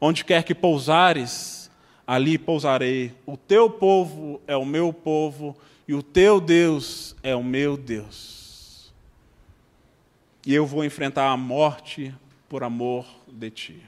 Onde 0.00 0.24
quer 0.24 0.42
que 0.42 0.54
pousares, 0.54 1.70
ali 2.06 2.36
pousarei. 2.38 3.14
O 3.24 3.36
teu 3.36 3.70
povo 3.70 4.40
é 4.46 4.56
o 4.56 4.64
meu 4.64 4.92
povo 4.92 5.56
e 5.86 5.94
o 5.94 6.02
teu 6.02 6.40
Deus 6.40 7.16
é 7.22 7.34
o 7.34 7.42
meu 7.42 7.76
Deus. 7.76 8.92
E 10.44 10.54
eu 10.54 10.66
vou 10.66 10.84
enfrentar 10.84 11.30
a 11.30 11.36
morte 11.36 12.14
por 12.48 12.64
amor 12.64 13.06
de 13.28 13.50
ti. 13.50 13.82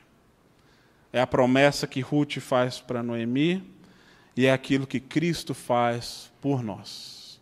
É 1.12 1.20
a 1.20 1.27
promessa 1.27 1.87
que 1.87 2.00
Ruth 2.00 2.38
faz 2.38 2.81
para 2.81 3.03
Noemi 3.03 3.62
e 4.37 4.46
é 4.46 4.53
aquilo 4.53 4.87
que 4.87 5.00
Cristo 5.00 5.55
faz 5.55 6.33
por 6.40 6.62
nós. 6.62 7.40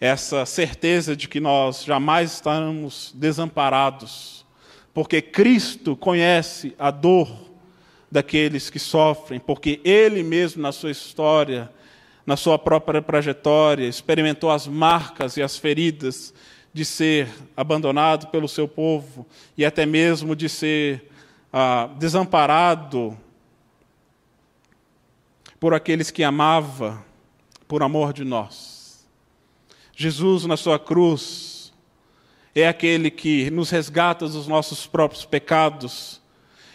Essa 0.00 0.46
certeza 0.46 1.14
de 1.14 1.28
que 1.28 1.40
nós 1.40 1.84
jamais 1.84 2.32
estamos 2.32 3.12
desamparados 3.14 4.46
porque 4.92 5.22
Cristo 5.22 5.96
conhece 5.96 6.74
a 6.78 6.90
dor 6.90 7.50
daqueles 8.10 8.68
que 8.70 8.78
sofrem, 8.78 9.38
porque 9.38 9.80
Ele 9.84 10.22
mesmo, 10.22 10.60
na 10.62 10.72
sua 10.72 10.90
história, 10.90 11.70
na 12.26 12.36
sua 12.36 12.58
própria 12.58 13.00
trajetória, 13.00 13.86
experimentou 13.86 14.50
as 14.50 14.66
marcas 14.66 15.36
e 15.36 15.42
as 15.42 15.56
feridas 15.56 16.34
de 16.72 16.84
ser 16.84 17.28
abandonado 17.56 18.28
pelo 18.28 18.48
seu 18.48 18.68
povo 18.68 19.26
e 19.56 19.64
até 19.64 19.84
mesmo 19.86 20.36
de 20.36 20.48
ser 20.48 21.10
ah, 21.52 21.88
desamparado 21.98 23.16
por 25.58 25.74
aqueles 25.74 26.10
que 26.10 26.24
amava 26.24 27.04
por 27.66 27.82
amor 27.82 28.12
de 28.12 28.24
nós. 28.24 29.06
Jesus, 29.94 30.46
na 30.46 30.56
sua 30.56 30.78
cruz, 30.78 31.49
é 32.54 32.66
aquele 32.66 33.10
que 33.10 33.50
nos 33.50 33.70
resgata 33.70 34.26
dos 34.26 34.46
nossos 34.46 34.86
próprios 34.86 35.24
pecados 35.24 36.20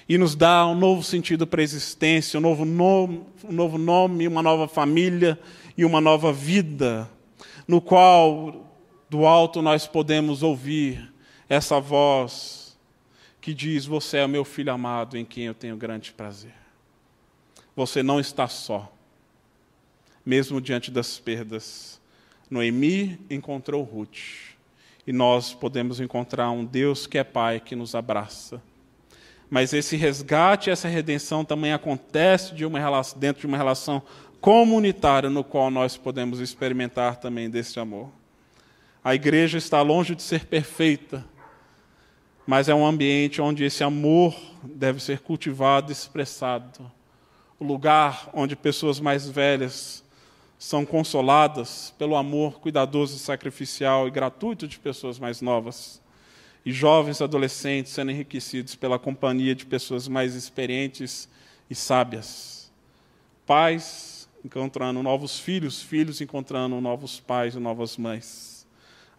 e 0.07 0.17
nos 0.17 0.35
dá 0.35 0.65
um 0.67 0.75
novo 0.75 1.03
sentido 1.03 1.45
para 1.45 1.61
a 1.61 1.63
existência, 1.63 2.37
um 2.37 2.41
novo 2.41 2.63
nome, 2.63 3.23
um 3.43 3.51
novo 3.51 3.77
nome, 3.77 4.27
uma 4.27 4.41
nova 4.41 4.67
família 4.67 5.39
e 5.77 5.83
uma 5.83 5.99
nova 5.99 6.31
vida, 6.31 7.09
no 7.67 7.81
qual 7.81 8.65
do 9.09 9.25
alto 9.25 9.61
nós 9.61 9.87
podemos 9.87 10.43
ouvir 10.43 11.11
essa 11.49 11.79
voz 11.79 12.77
que 13.41 13.53
diz: 13.53 13.85
Você 13.85 14.17
é 14.17 14.25
o 14.25 14.29
meu 14.29 14.45
filho 14.45 14.71
amado 14.71 15.17
em 15.17 15.25
quem 15.25 15.45
eu 15.45 15.53
tenho 15.53 15.75
grande 15.75 16.13
prazer. 16.13 16.53
Você 17.75 18.01
não 18.01 18.19
está 18.19 18.47
só, 18.47 18.91
mesmo 20.25 20.61
diante 20.61 20.89
das 20.89 21.19
perdas. 21.19 21.99
Noemi 22.49 23.19
encontrou 23.29 23.83
Ruth 23.83 24.54
e 25.05 25.13
nós 25.13 25.53
podemos 25.53 25.99
encontrar 25.99 26.49
um 26.51 26.65
Deus 26.65 27.05
que 27.05 27.17
é 27.17 27.23
Pai, 27.23 27.59
que 27.59 27.75
nos 27.75 27.93
abraça. 27.93 28.61
Mas 29.49 29.73
esse 29.73 29.95
resgate, 29.95 30.69
essa 30.69 30.87
redenção 30.87 31.45
também 31.45 31.71
acontece 31.71 32.55
de 32.55 32.65
relação, 32.65 33.19
dentro 33.19 33.41
de 33.41 33.47
uma 33.47 33.57
relação 33.57 34.01
comunitária 34.41 35.29
no 35.29 35.43
qual 35.43 35.69
nós 35.69 35.97
podemos 35.97 36.39
experimentar 36.39 37.17
também 37.17 37.49
desse 37.49 37.79
amor. 37.79 38.09
A 39.03 39.13
igreja 39.13 39.57
está 39.57 39.81
longe 39.81 40.15
de 40.15 40.23
ser 40.23 40.45
perfeita, 40.45 41.23
mas 42.45 42.69
é 42.69 42.73
um 42.73 42.85
ambiente 42.85 43.41
onde 43.41 43.63
esse 43.63 43.83
amor 43.83 44.35
deve 44.63 45.01
ser 45.01 45.19
cultivado 45.19 45.91
expressado. 45.91 46.91
O 47.59 47.63
lugar 47.63 48.29
onde 48.33 48.55
pessoas 48.55 48.99
mais 48.99 49.29
velhas 49.29 50.03
são 50.65 50.83
consoladas 50.83 51.93
pelo 51.95 52.15
amor 52.15 52.59
cuidadoso, 52.59 53.19
sacrificial 53.19 54.07
e 54.07 54.11
gratuito 54.11 54.67
de 54.67 54.79
pessoas 54.79 55.19
mais 55.19 55.39
novas, 55.39 56.01
e 56.65 56.71
jovens 56.71 57.21
adolescentes 57.21 57.91
sendo 57.91 58.09
enriquecidos 58.09 58.73
pela 58.73 58.97
companhia 58.97 59.53
de 59.53 59.63
pessoas 59.63 60.07
mais 60.07 60.33
experientes 60.33 61.29
e 61.69 61.75
sábias. 61.75 62.71
Pais 63.45 64.27
encontrando 64.43 65.03
novos 65.03 65.39
filhos, 65.39 65.83
filhos 65.83 66.19
encontrando 66.19 66.81
novos 66.81 67.19
pais 67.19 67.53
e 67.53 67.59
novas 67.59 67.95
mães. 67.95 68.65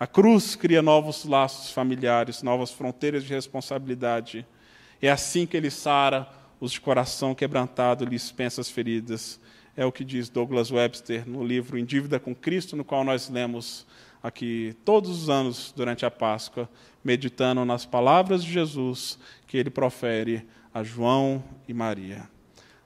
A 0.00 0.06
cruz 0.06 0.56
cria 0.56 0.82
novos 0.82 1.24
laços 1.24 1.70
familiares, 1.70 2.42
novas 2.42 2.72
fronteiras 2.72 3.22
de 3.22 3.32
responsabilidade. 3.32 4.44
É 5.00 5.08
assim 5.08 5.46
que 5.46 5.56
ele 5.56 5.70
sara 5.70 6.28
os 6.58 6.72
de 6.72 6.80
coração 6.80 7.36
quebrantado, 7.36 8.04
lhe 8.04 8.16
dispensa 8.16 8.60
as 8.60 8.68
feridas 8.68 9.38
é 9.76 9.84
o 9.84 9.92
que 9.92 10.04
diz 10.04 10.28
Douglas 10.28 10.70
Webster 10.70 11.28
no 11.28 11.44
livro 11.44 11.78
Em 11.78 11.84
Dívida 11.84 12.18
com 12.18 12.34
Cristo, 12.34 12.74
no 12.74 12.84
qual 12.84 13.04
nós 13.04 13.28
lemos 13.28 13.86
aqui 14.22 14.74
todos 14.84 15.10
os 15.10 15.28
anos 15.28 15.72
durante 15.76 16.06
a 16.06 16.10
Páscoa, 16.10 16.68
meditando 17.04 17.64
nas 17.64 17.84
palavras 17.84 18.42
de 18.42 18.50
Jesus 18.50 19.18
que 19.46 19.56
ele 19.56 19.70
profere 19.70 20.46
a 20.72 20.82
João 20.82 21.44
e 21.68 21.74
Maria. 21.74 22.28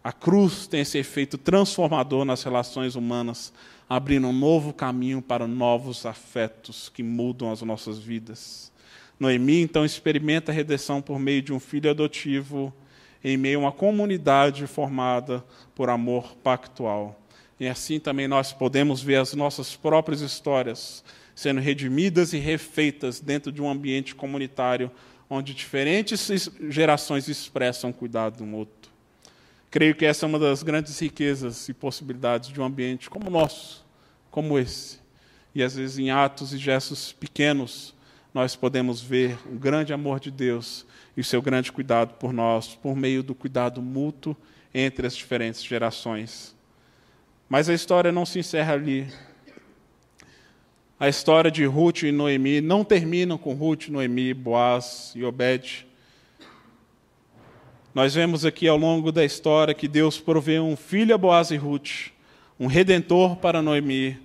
A 0.02 0.12
cruz 0.12 0.66
tem 0.66 0.80
esse 0.80 0.98
efeito 0.98 1.38
transformador 1.38 2.24
nas 2.24 2.42
relações 2.42 2.96
humanas, 2.96 3.52
abrindo 3.88 4.26
um 4.26 4.32
novo 4.32 4.72
caminho 4.72 5.22
para 5.22 5.46
novos 5.46 6.04
afetos 6.06 6.88
que 6.88 7.02
mudam 7.02 7.52
as 7.52 7.62
nossas 7.62 7.98
vidas. 7.98 8.72
Noemi, 9.18 9.60
então, 9.60 9.84
experimenta 9.84 10.50
a 10.50 10.54
redenção 10.54 11.02
por 11.02 11.18
meio 11.18 11.42
de 11.42 11.52
um 11.52 11.60
filho 11.60 11.90
adotivo 11.90 12.72
em 13.22 13.36
meio 13.36 13.58
a 13.58 13.62
uma 13.62 13.72
comunidade 13.72 14.66
formada 14.66 15.44
por 15.74 15.90
amor 15.90 16.36
pactual. 16.36 17.20
E 17.58 17.68
assim 17.68 18.00
também 18.00 18.26
nós 18.26 18.52
podemos 18.52 19.02
ver 19.02 19.16
as 19.16 19.34
nossas 19.34 19.76
próprias 19.76 20.20
histórias 20.20 21.04
sendo 21.34 21.60
redimidas 21.60 22.32
e 22.32 22.38
refeitas 22.38 23.20
dentro 23.20 23.52
de 23.52 23.62
um 23.62 23.70
ambiente 23.70 24.14
comunitário 24.14 24.90
onde 25.28 25.54
diferentes 25.54 26.50
gerações 26.68 27.28
expressam 27.28 27.92
cuidado 27.92 28.42
um 28.42 28.54
outro. 28.54 28.90
Creio 29.70 29.94
que 29.94 30.04
essa 30.04 30.26
é 30.26 30.28
uma 30.28 30.38
das 30.38 30.62
grandes 30.64 30.98
riquezas 30.98 31.68
e 31.68 31.72
possibilidades 31.72 32.48
de 32.48 32.60
um 32.60 32.64
ambiente 32.64 33.08
como 33.08 33.28
o 33.28 33.30
nosso, 33.30 33.86
como 34.30 34.58
esse. 34.58 34.98
E 35.54 35.62
às 35.62 35.76
vezes 35.76 35.98
em 35.98 36.10
atos 36.10 36.52
e 36.52 36.58
gestos 36.58 37.12
pequenos 37.12 37.94
nós 38.32 38.54
podemos 38.54 39.00
ver 39.00 39.38
o 39.46 39.58
grande 39.58 39.92
amor 39.92 40.20
de 40.20 40.30
Deus 40.30 40.86
e 41.16 41.20
o 41.20 41.24
seu 41.24 41.42
grande 41.42 41.72
cuidado 41.72 42.14
por 42.14 42.32
nós, 42.32 42.74
por 42.76 42.94
meio 42.94 43.22
do 43.22 43.34
cuidado 43.34 43.82
mútuo 43.82 44.36
entre 44.72 45.06
as 45.06 45.16
diferentes 45.16 45.64
gerações. 45.64 46.54
Mas 47.48 47.68
a 47.68 47.74
história 47.74 48.12
não 48.12 48.24
se 48.24 48.38
encerra 48.38 48.74
ali. 48.74 49.08
A 50.98 51.08
história 51.08 51.50
de 51.50 51.64
Ruth 51.64 52.02
e 52.02 52.12
Noemi 52.12 52.60
não 52.60 52.84
termina 52.84 53.36
com 53.36 53.54
Ruth, 53.54 53.88
Noemi, 53.88 54.32
Boaz 54.32 55.12
e 55.16 55.24
Obed. 55.24 55.86
Nós 57.92 58.14
vemos 58.14 58.44
aqui 58.44 58.68
ao 58.68 58.76
longo 58.76 59.10
da 59.10 59.24
história 59.24 59.74
que 59.74 59.88
Deus 59.88 60.20
provê 60.20 60.60
um 60.60 60.76
filho 60.76 61.12
a 61.12 61.18
Boaz 61.18 61.50
e 61.50 61.56
Ruth, 61.56 62.12
um 62.58 62.68
redentor 62.68 63.36
para 63.36 63.60
Noemi, 63.60 64.16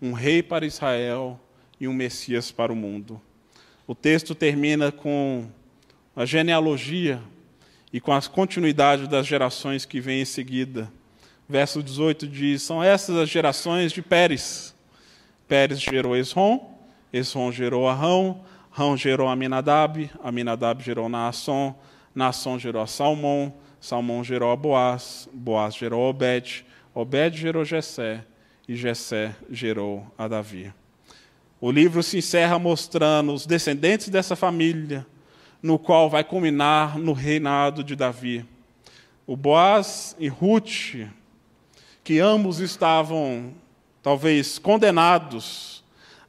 um 0.00 0.12
rei 0.12 0.42
para 0.42 0.66
Israel 0.66 1.38
e 1.78 1.86
um 1.86 1.92
Messias 1.92 2.50
para 2.50 2.72
o 2.72 2.76
mundo. 2.76 3.20
O 3.86 3.94
texto 3.94 4.34
termina 4.34 4.92
com 4.92 5.48
a 6.14 6.24
genealogia 6.24 7.20
e 7.92 8.00
com 8.00 8.12
a 8.12 8.22
continuidade 8.22 9.08
das 9.08 9.26
gerações 9.26 9.84
que 9.84 10.00
vêm 10.00 10.22
em 10.22 10.24
seguida. 10.24 10.90
Verso 11.48 11.82
18 11.82 12.28
diz: 12.28 12.62
São 12.62 12.82
essas 12.82 13.16
as 13.16 13.28
gerações 13.28 13.92
de 13.92 14.00
Pérez. 14.00 14.74
Pérez 15.48 15.80
gerou 15.80 16.16
Esrom, 16.16 16.78
Esrom 17.12 17.50
gerou 17.50 17.88
Arão, 17.88 18.44
Arão 18.74 18.96
gerou 18.96 19.28
Aminadab, 19.28 20.10
Aminadab 20.22 20.82
gerou 20.82 21.08
Naasson, 21.08 21.74
Naasson 22.14 22.58
gerou 22.58 22.86
Salmão, 22.86 23.52
Salmão 23.80 24.22
gerou 24.22 24.56
Boaz, 24.56 25.28
Boaz 25.32 25.74
gerou 25.74 26.08
Obed, 26.08 26.64
Obed 26.94 27.36
gerou 27.36 27.64
Jessé, 27.64 28.24
e 28.68 28.76
Jessé 28.76 29.34
gerou 29.50 30.06
a 30.16 30.28
Davi. 30.28 30.72
O 31.64 31.70
livro 31.70 32.02
se 32.02 32.18
encerra 32.18 32.58
mostrando 32.58 33.32
os 33.32 33.46
descendentes 33.46 34.08
dessa 34.08 34.34
família, 34.34 35.06
no 35.62 35.78
qual 35.78 36.10
vai 36.10 36.24
culminar 36.24 36.98
no 36.98 37.12
reinado 37.12 37.84
de 37.84 37.94
Davi. 37.94 38.44
O 39.24 39.36
Boaz 39.36 40.16
e 40.18 40.26
Ruth, 40.26 41.06
que 42.02 42.18
ambos 42.18 42.58
estavam 42.58 43.54
talvez 44.02 44.58
condenados 44.58 45.84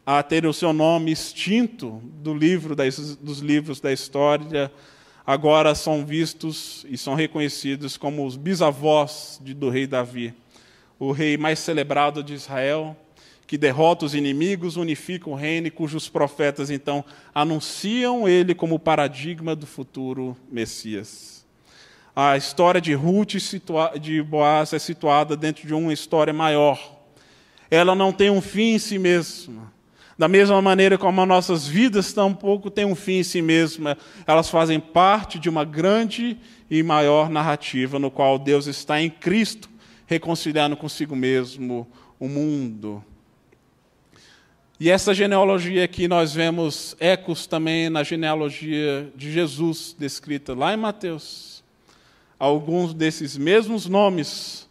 a 0.06 0.22
ter 0.22 0.46
o 0.46 0.54
seu 0.54 0.72
nome 0.72 1.12
extinto 1.12 2.00
do 2.22 2.32
livro 2.32 2.76
dos 3.19 3.39
livros 3.39 3.80
da 3.80 3.91
história, 3.91 4.72
agora 5.26 5.74
são 5.74 6.06
vistos 6.06 6.86
e 6.88 6.96
são 6.96 7.15
reconhecidos 7.15 7.98
como 7.98 8.24
os 8.24 8.38
bisavós 8.38 9.41
do 9.43 9.72
rei 9.72 9.88
Davi, 9.88 10.32
o 11.00 11.12
rei 11.12 11.38
mais 11.38 11.58
celebrado 11.58 12.22
de 12.22 12.36
Israel, 12.36 12.96
que 13.45 13.58
derrota 13.58 14.06
os 14.06 14.15
inimigos, 14.15 14.77
unifica 14.77 15.29
o 15.29 15.36
reino 15.36 15.67
e 15.67 15.71
cujos 15.71 16.10
profetas 16.10 16.69
então 16.69 17.03
anunciam 17.34 18.27
ele 18.27 18.56
como 18.56 18.79
paradigma 18.79 19.56
do 19.56 19.65
futuro 19.65 20.36
Messias. 20.51 21.45
A 22.15 22.38
história 22.38 22.79
de 22.79 22.93
Ruth 22.93 23.34
de 23.99 24.21
Boaz 24.21 24.71
é 24.73 24.79
situada 24.79 25.36
dentro 25.36 25.67
de 25.67 25.73
uma 25.73 25.91
história 25.91 26.32
maior. 26.32 27.01
Ela 27.71 27.95
não 27.95 28.12
tem 28.12 28.29
um 28.29 28.41
fim 28.41 28.75
em 28.75 28.79
si 28.79 28.99
mesma. 28.99 29.73
Da 30.17 30.27
mesma 30.27 30.62
maneira 30.62 30.95
como 30.95 31.19
as 31.21 31.27
nossas 31.27 31.67
vidas 31.67 32.13
tampouco 32.13 32.69
têm 32.69 32.86
um 32.86 32.93
fim 32.93 33.13
em 33.13 33.23
si 33.23 33.41
mesma, 33.41 33.97
elas 34.27 34.47
fazem 34.47 34.79
parte 34.79 35.39
de 35.39 35.49
uma 35.49 35.65
grande 35.65 36.38
e 36.69 36.84
maior 36.84 37.29
narrativa 37.32 37.97
no 37.97 38.12
qual 38.12 38.38
Deus 38.38 38.67
está 38.67 39.01
em 39.01 39.10
Cristo 39.10 39.69
reconciliando 40.06 40.77
consigo 40.77 41.15
mesmo 41.15 41.88
o 42.19 42.27
mundo 42.27 43.03
e 44.80 44.90
essa 44.90 45.14
genealogia 45.14 45.84
aqui 45.84 46.08
nós 46.08 46.34
vemos 46.34 46.96
ecos 47.00 47.46
também 47.46 47.90
na 47.90 48.04
genealogia 48.04 49.12
de 49.16 49.32
Jesus, 49.32 49.96
descrita 49.98 50.56
lá 50.56 50.74
em 50.74 50.78
Mateus. 50.78 51.64
Alguns 52.40 52.94
desses 52.94 53.38
mesmos 53.38 53.86
nomes, 53.86 54.68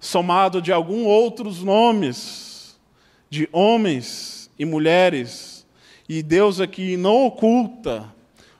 somado 0.00 0.60
de 0.60 0.72
alguns 0.72 1.06
outros 1.06 1.62
nomes, 1.62 2.80
de 3.28 3.48
homens 3.52 4.50
e 4.58 4.64
mulheres. 4.64 5.66
E 6.08 6.22
Deus 6.22 6.58
aqui 6.58 6.96
não 6.96 7.26
oculta 7.26 8.12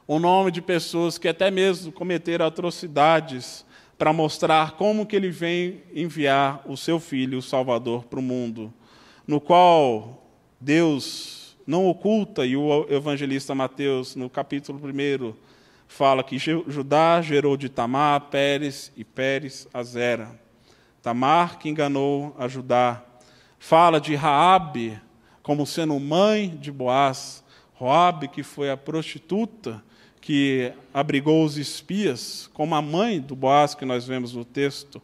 o 0.07 0.19
nome 0.19 0.51
de 0.51 0.61
pessoas 0.61 1.17
que 1.17 1.27
até 1.27 1.51
mesmo 1.51 1.91
cometeram 1.91 2.47
atrocidades 2.47 3.65
para 3.97 4.13
mostrar 4.13 4.73
como 4.73 5.07
que 5.07 5.17
ele 5.17 5.31
vem 5.31 5.81
enviar 5.95 6.63
o 6.67 6.77
seu 6.77 7.01
filho, 7.01 7.39
o 7.39 7.43
Salvador, 7.43 8.05
para 8.05 8.19
o 8.19 8.23
mundo, 8.23 8.73
no 9.27 9.41
qual 9.41 10.22
Deus 10.63 11.57
não 11.67 11.89
oculta, 11.89 12.47
e 12.47 12.57
o 12.57 12.87
evangelista 12.89 13.53
Mateus, 13.53 14.15
no 14.15 14.31
capítulo 14.31 14.79
1, 14.79 15.35
fala 15.89 16.23
que 16.23 16.39
Judá 16.39 17.21
gerou 17.21 17.57
de 17.57 17.69
Tamar, 17.69 18.21
Pérez 18.31 18.93
e 18.97 19.03
Pérez 19.03 19.67
a 19.75 19.83
Zera. 19.83 20.41
Tamar 21.03 21.59
que 21.59 21.69
enganou 21.69 22.33
a 22.39 22.47
Judá. 22.47 23.03
Fala 23.59 24.01
de 24.01 24.15
Raabe 24.15 25.01
como 25.43 25.67
sendo 25.67 25.99
mãe 25.99 26.57
de 26.57 26.71
Boaz. 26.71 27.43
Raabe 27.75 28.29
que 28.29 28.45
foi 28.45 28.71
a 28.71 28.77
prostituta 28.77 29.83
que 30.21 30.73
abrigou 30.95 31.45
os 31.45 31.59
espias, 31.59 32.49
como 32.55 32.77
a 32.77 32.81
mãe 32.81 33.21
do 33.21 33.35
Boaz 33.35 33.75
que 33.75 33.85
nós 33.85 34.07
vemos 34.07 34.33
no 34.33 34.45
texto. 34.45 35.03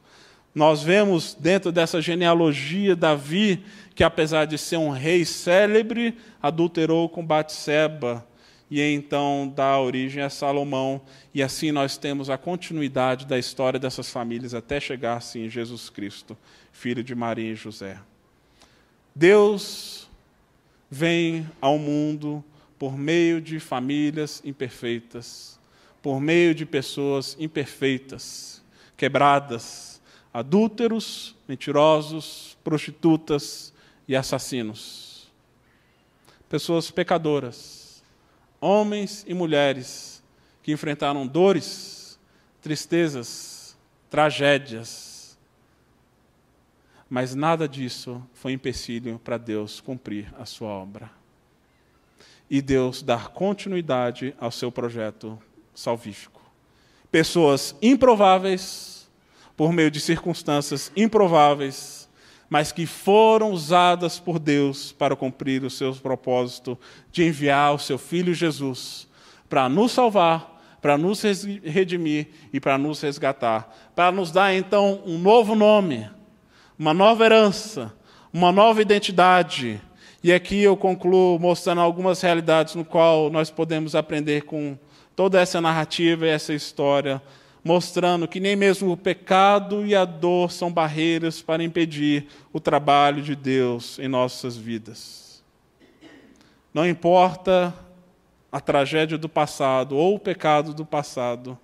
Nós 0.54 0.84
vemos 0.84 1.34
dentro 1.34 1.72
dessa 1.72 2.00
genealogia 2.00 2.94
Davi, 2.94 3.64
que 3.99 4.05
apesar 4.05 4.44
de 4.44 4.57
ser 4.57 4.76
um 4.76 4.90
rei 4.90 5.24
célebre, 5.24 6.16
adulterou 6.40 7.09
com 7.09 7.26
Batseba, 7.26 8.24
e 8.70 8.80
então 8.80 9.53
dá 9.57 9.76
origem 9.80 10.22
a 10.22 10.30
Salomão, 10.30 11.01
e 11.34 11.42
assim 11.42 11.72
nós 11.72 11.96
temos 11.96 12.30
a 12.30 12.38
continuidade 12.38 13.26
da 13.26 13.36
história 13.36 13.76
dessas 13.76 14.09
famílias 14.09 14.55
até 14.55 14.78
chegar 14.78 15.16
assim 15.16 15.46
em 15.46 15.51
Jesus 15.51 15.90
Cristo, 15.90 16.38
filho 16.70 17.03
de 17.03 17.12
Maria 17.12 17.51
e 17.51 17.57
José. 17.57 17.99
Deus 19.12 20.09
vem 20.88 21.51
ao 21.61 21.76
mundo 21.76 22.44
por 22.78 22.96
meio 22.96 23.40
de 23.40 23.59
famílias 23.59 24.40
imperfeitas, 24.44 25.59
por 26.01 26.20
meio 26.20 26.55
de 26.55 26.64
pessoas 26.64 27.36
imperfeitas, 27.40 28.62
quebradas, 28.96 30.01
adúlteros, 30.32 31.34
mentirosos, 31.49 32.57
prostitutas 32.62 33.76
e 34.09 34.16
assassinos. 34.16 35.30
Pessoas 36.48 36.90
pecadoras, 36.90 38.02
homens 38.61 39.24
e 39.28 39.34
mulheres 39.34 40.24
que 40.62 40.72
enfrentaram 40.72 41.26
dores, 41.26 42.18
tristezas, 42.62 43.76
tragédias. 44.11 45.38
Mas 47.09 47.34
nada 47.34 47.68
disso 47.68 48.22
foi 48.32 48.52
empecilho 48.52 49.20
para 49.22 49.36
Deus 49.36 49.80
cumprir 49.80 50.34
a 50.38 50.44
sua 50.44 50.70
obra 50.70 51.18
e 52.50 52.62
Deus 52.62 53.02
dar 53.02 53.28
continuidade 53.28 54.34
ao 54.40 54.50
seu 54.50 54.72
projeto 54.72 55.38
salvífico. 55.74 56.40
Pessoas 57.11 57.74
improváveis, 57.80 59.09
por 59.56 59.72
meio 59.72 59.90
de 59.90 60.00
circunstâncias 60.00 60.90
improváveis, 60.96 62.07
mas 62.49 62.72
que 62.72 62.86
foram 62.86 63.51
usadas 63.51 64.18
por 64.18 64.38
Deus 64.38 64.92
para 64.92 65.14
cumprir 65.14 65.64
o 65.64 65.70
seu 65.70 65.94
propósito 65.94 66.78
de 67.12 67.24
enviar 67.24 67.74
o 67.74 67.78
seu 67.78 67.99
Filho 67.99 68.32
Jesus 68.32 69.07
para 69.49 69.68
nos 69.68 69.92
salvar, 69.92 70.59
para 70.80 70.96
nos 70.96 71.22
redimir 71.22 72.28
e 72.53 72.61
para 72.61 72.78
nos 72.78 73.01
resgatar, 73.01 73.74
para 73.94 74.12
nos 74.12 74.30
dar 74.30 74.55
então 74.55 75.03
um 75.05 75.18
novo 75.18 75.55
nome, 75.55 76.09
uma 76.78 76.94
nova 76.94 77.24
herança, 77.24 77.92
uma 78.32 78.53
nova 78.53 78.80
identidade. 78.80 79.80
E 80.22 80.32
aqui 80.32 80.62
eu 80.62 80.76
concluo 80.76 81.38
mostrando 81.38 81.80
algumas 81.80 82.20
realidades 82.20 82.74
no 82.74 82.84
qual 82.84 83.30
nós 83.30 83.51
podemos 83.51 83.94
aprender 83.94 84.42
com 84.42 84.78
toda 85.16 85.40
essa 85.40 85.61
narrativa 85.61 86.26
e 86.26 86.30
essa 86.30 86.55
história, 86.55 87.20
mostrando 87.68 88.26
que 88.26 88.40
nem 88.40 88.56
mesmo 88.56 88.90
o 88.90 88.96
pecado 88.96 89.84
e 89.84 89.94
a 89.94 90.06
dor 90.06 90.50
são 90.50 90.72
barreiras 90.72 91.42
para 91.42 91.62
impedir 91.62 92.26
o 92.50 92.58
trabalho 92.58 93.20
de 93.22 93.36
Deus 93.36 93.98
em 93.98 94.08
nossas 94.08 94.56
vidas. 94.56 95.44
Não 96.72 96.88
importa 96.88 97.74
a 98.50 98.58
tragédia 98.58 99.18
do 99.18 99.28
passado 99.28 99.98
ou 99.98 100.14
o 100.14 100.18
pecado 100.18 100.72
do 100.72 100.86
passado, 100.86 101.58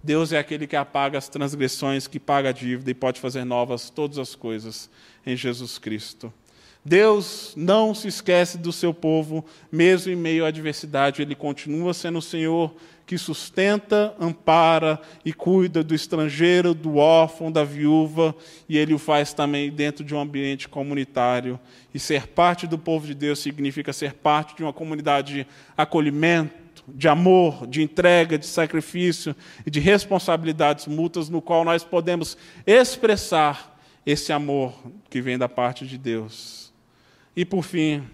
Deus 0.00 0.32
é 0.32 0.38
aquele 0.38 0.68
que 0.68 0.76
apaga 0.76 1.18
as 1.18 1.28
transgressões, 1.28 2.06
que 2.06 2.20
paga 2.20 2.50
a 2.50 2.52
dívida 2.52 2.88
e 2.88 2.94
pode 2.94 3.18
fazer 3.18 3.44
novas 3.44 3.90
todas 3.90 4.18
as 4.18 4.36
coisas 4.36 4.88
em 5.26 5.36
Jesus 5.36 5.78
Cristo. 5.78 6.32
Deus 6.84 7.54
não 7.56 7.92
se 7.92 8.06
esquece 8.06 8.56
do 8.56 8.72
seu 8.72 8.94
povo, 8.94 9.44
mesmo 9.70 10.12
em 10.12 10.16
meio 10.16 10.44
à 10.44 10.48
adversidade, 10.48 11.20
ele 11.20 11.34
continua 11.34 11.92
sendo 11.92 12.20
o 12.20 12.22
Senhor 12.22 12.72
que 13.10 13.18
sustenta, 13.18 14.14
ampara 14.20 15.00
e 15.24 15.32
cuida 15.32 15.82
do 15.82 15.96
estrangeiro, 15.96 16.72
do 16.72 16.94
órfão, 16.94 17.50
da 17.50 17.64
viúva, 17.64 18.32
e 18.68 18.78
ele 18.78 18.94
o 18.94 19.00
faz 19.00 19.32
também 19.32 19.68
dentro 19.68 20.04
de 20.04 20.14
um 20.14 20.20
ambiente 20.20 20.68
comunitário. 20.68 21.58
E 21.92 21.98
ser 21.98 22.28
parte 22.28 22.68
do 22.68 22.78
povo 22.78 23.08
de 23.08 23.14
Deus 23.16 23.40
significa 23.40 23.92
ser 23.92 24.12
parte 24.12 24.54
de 24.54 24.62
uma 24.62 24.72
comunidade 24.72 25.34
de 25.34 25.46
acolhimento, 25.76 26.84
de 26.86 27.08
amor, 27.08 27.66
de 27.66 27.82
entrega, 27.82 28.38
de 28.38 28.46
sacrifício 28.46 29.34
e 29.66 29.70
de 29.72 29.80
responsabilidades 29.80 30.86
mútuas, 30.86 31.28
no 31.28 31.42
qual 31.42 31.64
nós 31.64 31.82
podemos 31.82 32.38
expressar 32.64 33.76
esse 34.06 34.32
amor 34.32 34.72
que 35.10 35.20
vem 35.20 35.36
da 35.36 35.48
parte 35.48 35.84
de 35.84 35.98
Deus. 35.98 36.72
E 37.34 37.44
por 37.44 37.64
fim, 37.64 38.04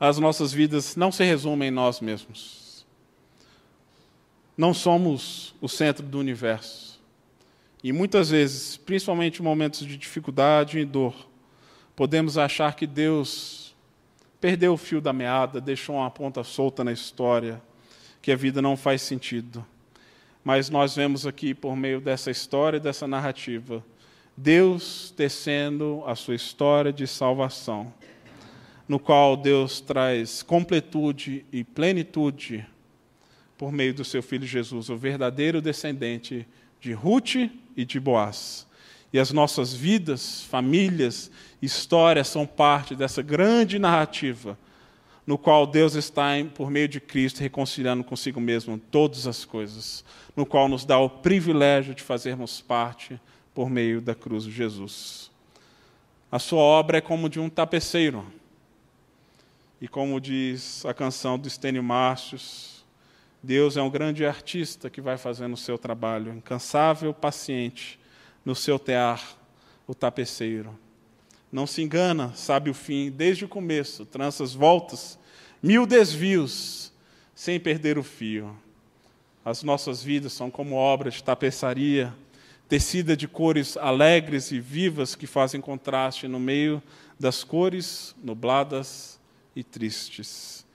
as 0.00 0.18
nossas 0.18 0.52
vidas 0.52 0.96
não 0.96 1.12
se 1.12 1.22
resumem 1.22 1.68
em 1.68 1.70
nós 1.70 2.00
mesmos. 2.00 2.57
Não 4.58 4.74
somos 4.74 5.54
o 5.60 5.68
centro 5.68 6.04
do 6.04 6.18
universo. 6.18 7.00
E 7.80 7.92
muitas 7.92 8.30
vezes, 8.30 8.76
principalmente 8.76 9.38
em 9.38 9.44
momentos 9.44 9.86
de 9.86 9.96
dificuldade 9.96 10.80
e 10.80 10.84
dor, 10.84 11.14
podemos 11.94 12.36
achar 12.36 12.74
que 12.74 12.84
Deus 12.84 13.72
perdeu 14.40 14.72
o 14.72 14.76
fio 14.76 15.00
da 15.00 15.12
meada, 15.12 15.60
deixou 15.60 15.94
uma 15.94 16.10
ponta 16.10 16.42
solta 16.42 16.82
na 16.82 16.90
história, 16.90 17.62
que 18.20 18.32
a 18.32 18.36
vida 18.36 18.60
não 18.60 18.76
faz 18.76 19.00
sentido. 19.00 19.64
Mas 20.42 20.68
nós 20.68 20.96
vemos 20.96 21.24
aqui, 21.24 21.54
por 21.54 21.76
meio 21.76 22.00
dessa 22.00 22.28
história, 22.28 22.80
dessa 22.80 23.06
narrativa, 23.06 23.84
Deus 24.36 25.14
tecendo 25.16 26.02
a 26.04 26.16
sua 26.16 26.34
história 26.34 26.92
de 26.92 27.06
salvação, 27.06 27.94
no 28.88 28.98
qual 28.98 29.36
Deus 29.36 29.80
traz 29.80 30.42
completude 30.42 31.46
e 31.52 31.62
plenitude 31.62 32.66
por 33.58 33.72
meio 33.72 33.92
do 33.92 34.04
seu 34.04 34.22
filho 34.22 34.46
Jesus, 34.46 34.88
o 34.88 34.96
verdadeiro 34.96 35.60
descendente 35.60 36.46
de 36.80 36.92
Ruth 36.92 37.34
e 37.76 37.84
de 37.84 37.98
Boaz. 37.98 38.66
E 39.12 39.18
as 39.18 39.32
nossas 39.32 39.74
vidas, 39.74 40.42
famílias, 40.44 41.28
histórias 41.60 42.28
são 42.28 42.46
parte 42.46 42.94
dessa 42.94 43.20
grande 43.20 43.78
narrativa, 43.78 44.56
no 45.26 45.36
qual 45.36 45.66
Deus 45.66 45.94
está, 45.94 46.30
por 46.54 46.70
meio 46.70 46.88
de 46.88 47.00
Cristo, 47.00 47.40
reconciliando 47.40 48.04
consigo 48.04 48.40
mesmo 48.40 48.78
todas 48.78 49.26
as 49.26 49.44
coisas, 49.44 50.04
no 50.36 50.46
qual 50.46 50.68
nos 50.68 50.84
dá 50.84 50.98
o 50.98 51.10
privilégio 51.10 51.94
de 51.94 52.02
fazermos 52.02 52.60
parte 52.60 53.20
por 53.52 53.68
meio 53.68 54.00
da 54.00 54.14
cruz 54.14 54.44
de 54.44 54.52
Jesus. 54.52 55.32
A 56.30 56.38
sua 56.38 56.60
obra 56.60 56.98
é 56.98 57.00
como 57.00 57.28
de 57.28 57.40
um 57.40 57.50
tapeceiro. 57.50 58.24
E 59.80 59.88
como 59.88 60.20
diz 60.20 60.84
a 60.84 60.94
canção 60.94 61.38
do 61.38 61.48
Estênio 61.48 61.82
Márcios, 61.82 62.77
Deus 63.42 63.76
é 63.76 63.82
um 63.82 63.90
grande 63.90 64.26
artista 64.26 64.90
que 64.90 65.00
vai 65.00 65.16
fazendo 65.16 65.54
o 65.54 65.56
seu 65.56 65.78
trabalho, 65.78 66.32
incansável, 66.32 67.14
paciente, 67.14 67.98
no 68.44 68.54
seu 68.54 68.78
tear, 68.78 69.36
o 69.86 69.94
tapeceiro. 69.94 70.76
Não 71.50 71.66
se 71.66 71.80
engana, 71.80 72.32
sabe 72.34 72.68
o 72.68 72.74
fim, 72.74 73.10
desde 73.10 73.44
o 73.44 73.48
começo, 73.48 74.04
tranças 74.04 74.52
voltas, 74.52 75.18
mil 75.62 75.86
desvios, 75.86 76.92
sem 77.34 77.58
perder 77.58 77.96
o 77.96 78.02
fio. 78.02 78.54
As 79.44 79.62
nossas 79.62 80.02
vidas 80.02 80.32
são 80.32 80.50
como 80.50 80.74
obras 80.74 81.14
de 81.14 81.24
tapeçaria, 81.24 82.12
tecida 82.68 83.16
de 83.16 83.26
cores 83.26 83.76
alegres 83.76 84.50
e 84.50 84.60
vivas 84.60 85.14
que 85.14 85.26
fazem 85.26 85.60
contraste 85.60 86.28
no 86.28 86.38
meio 86.38 86.82
das 87.18 87.42
cores 87.44 88.14
nubladas 88.22 89.18
e 89.56 89.64
tristes. 89.64 90.66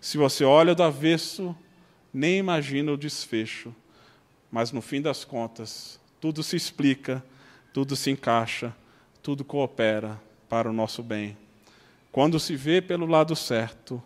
Se 0.00 0.16
você 0.16 0.44
olha 0.44 0.74
do 0.74 0.82
avesso, 0.82 1.54
nem 2.12 2.38
imagina 2.38 2.92
o 2.92 2.96
desfecho, 2.96 3.74
mas 4.50 4.72
no 4.72 4.82
fim 4.82 5.00
das 5.00 5.24
contas, 5.24 5.98
tudo 6.20 6.42
se 6.42 6.56
explica, 6.56 7.24
tudo 7.72 7.96
se 7.96 8.10
encaixa, 8.10 8.74
tudo 9.22 9.44
coopera 9.44 10.20
para 10.48 10.68
o 10.68 10.72
nosso 10.72 11.02
bem. 11.02 11.36
Quando 12.10 12.38
se 12.38 12.54
vê 12.54 12.82
pelo 12.82 13.06
lado 13.06 13.34
certo, 13.34 14.02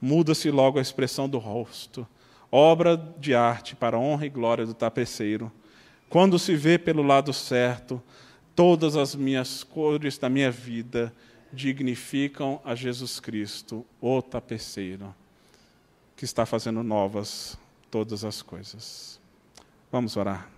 muda-se 0.00 0.50
logo 0.50 0.78
a 0.78 0.82
expressão 0.82 1.28
do 1.28 1.38
rosto, 1.38 2.06
obra 2.50 2.96
de 3.18 3.34
arte 3.34 3.76
para 3.76 3.96
a 3.96 4.00
honra 4.00 4.26
e 4.26 4.30
glória 4.30 4.66
do 4.66 4.74
tapeceiro 4.74 5.52
quando 6.14 6.38
se 6.38 6.54
vê 6.54 6.78
pelo 6.78 7.02
lado 7.02 7.32
certo, 7.32 8.00
todas 8.54 8.96
as 8.96 9.16
minhas 9.16 9.64
cores 9.64 10.16
da 10.16 10.28
minha 10.28 10.48
vida 10.48 11.12
dignificam 11.52 12.60
a 12.64 12.74
Jesus 12.76 13.18
Cristo, 13.18 13.84
o 14.00 14.22
tapeceiro, 14.22 15.12
que 16.16 16.24
está 16.24 16.46
fazendo 16.46 16.82
novas 16.82 17.58
todas 17.90 18.24
as 18.24 18.42
coisas. 18.42 19.20
Vamos 19.90 20.16
orar. 20.16 20.54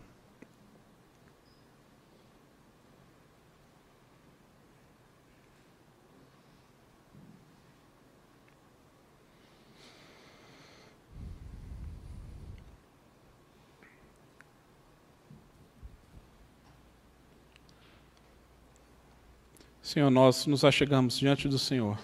Senhor, 19.96 20.10
nós 20.10 20.46
nos 20.46 20.62
achegamos 20.62 21.16
diante 21.16 21.48
do 21.48 21.58
Senhor. 21.58 21.96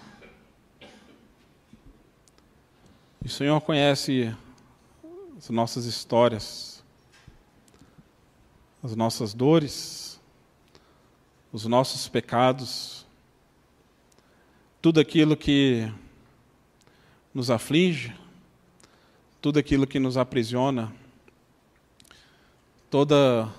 E 3.21 3.22
o 3.22 3.22
Senhor 3.33 3.59
conhece 3.61 4.31
as 5.35 5.49
nossas 5.49 5.85
histórias, 5.85 6.83
as 8.83 8.95
nossas 8.95 9.33
dores, 9.33 10.21
os 11.51 11.65
nossos 11.65 12.07
pecados, 12.07 13.07
tudo 14.79 14.99
aquilo 14.99 15.35
que 15.35 15.91
nos 17.33 17.49
aflige, 17.49 18.15
tudo 19.41 19.57
aquilo 19.57 19.87
que 19.87 19.97
nos 19.97 20.15
aprisiona, 20.15 20.93
toda 22.87 23.51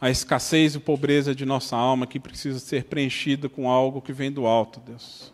a 0.00 0.10
escassez 0.10 0.74
e 0.74 0.80
pobreza 0.80 1.36
de 1.36 1.46
nossa 1.46 1.76
alma 1.76 2.04
que 2.04 2.18
precisa 2.18 2.58
ser 2.58 2.86
preenchida 2.86 3.48
com 3.48 3.70
algo 3.70 4.02
que 4.02 4.12
vem 4.12 4.32
do 4.32 4.44
alto, 4.44 4.80
Deus. 4.80 5.32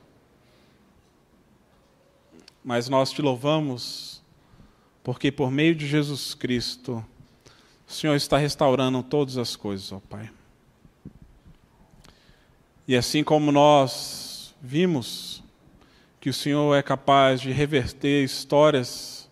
Mas 2.66 2.88
nós 2.88 3.12
te 3.12 3.22
louvamos 3.22 4.20
porque 5.04 5.30
por 5.30 5.52
meio 5.52 5.72
de 5.72 5.86
Jesus 5.86 6.34
Cristo, 6.34 6.94
o 7.86 7.92
Senhor 7.92 8.16
está 8.16 8.36
restaurando 8.36 9.04
todas 9.04 9.38
as 9.38 9.54
coisas, 9.54 9.92
ó 9.92 10.00
Pai. 10.00 10.28
E 12.88 12.96
assim 12.96 13.22
como 13.22 13.52
nós 13.52 14.52
vimos 14.60 15.44
que 16.20 16.28
o 16.28 16.34
Senhor 16.34 16.74
é 16.74 16.82
capaz 16.82 17.40
de 17.40 17.52
reverter 17.52 18.24
histórias 18.24 19.30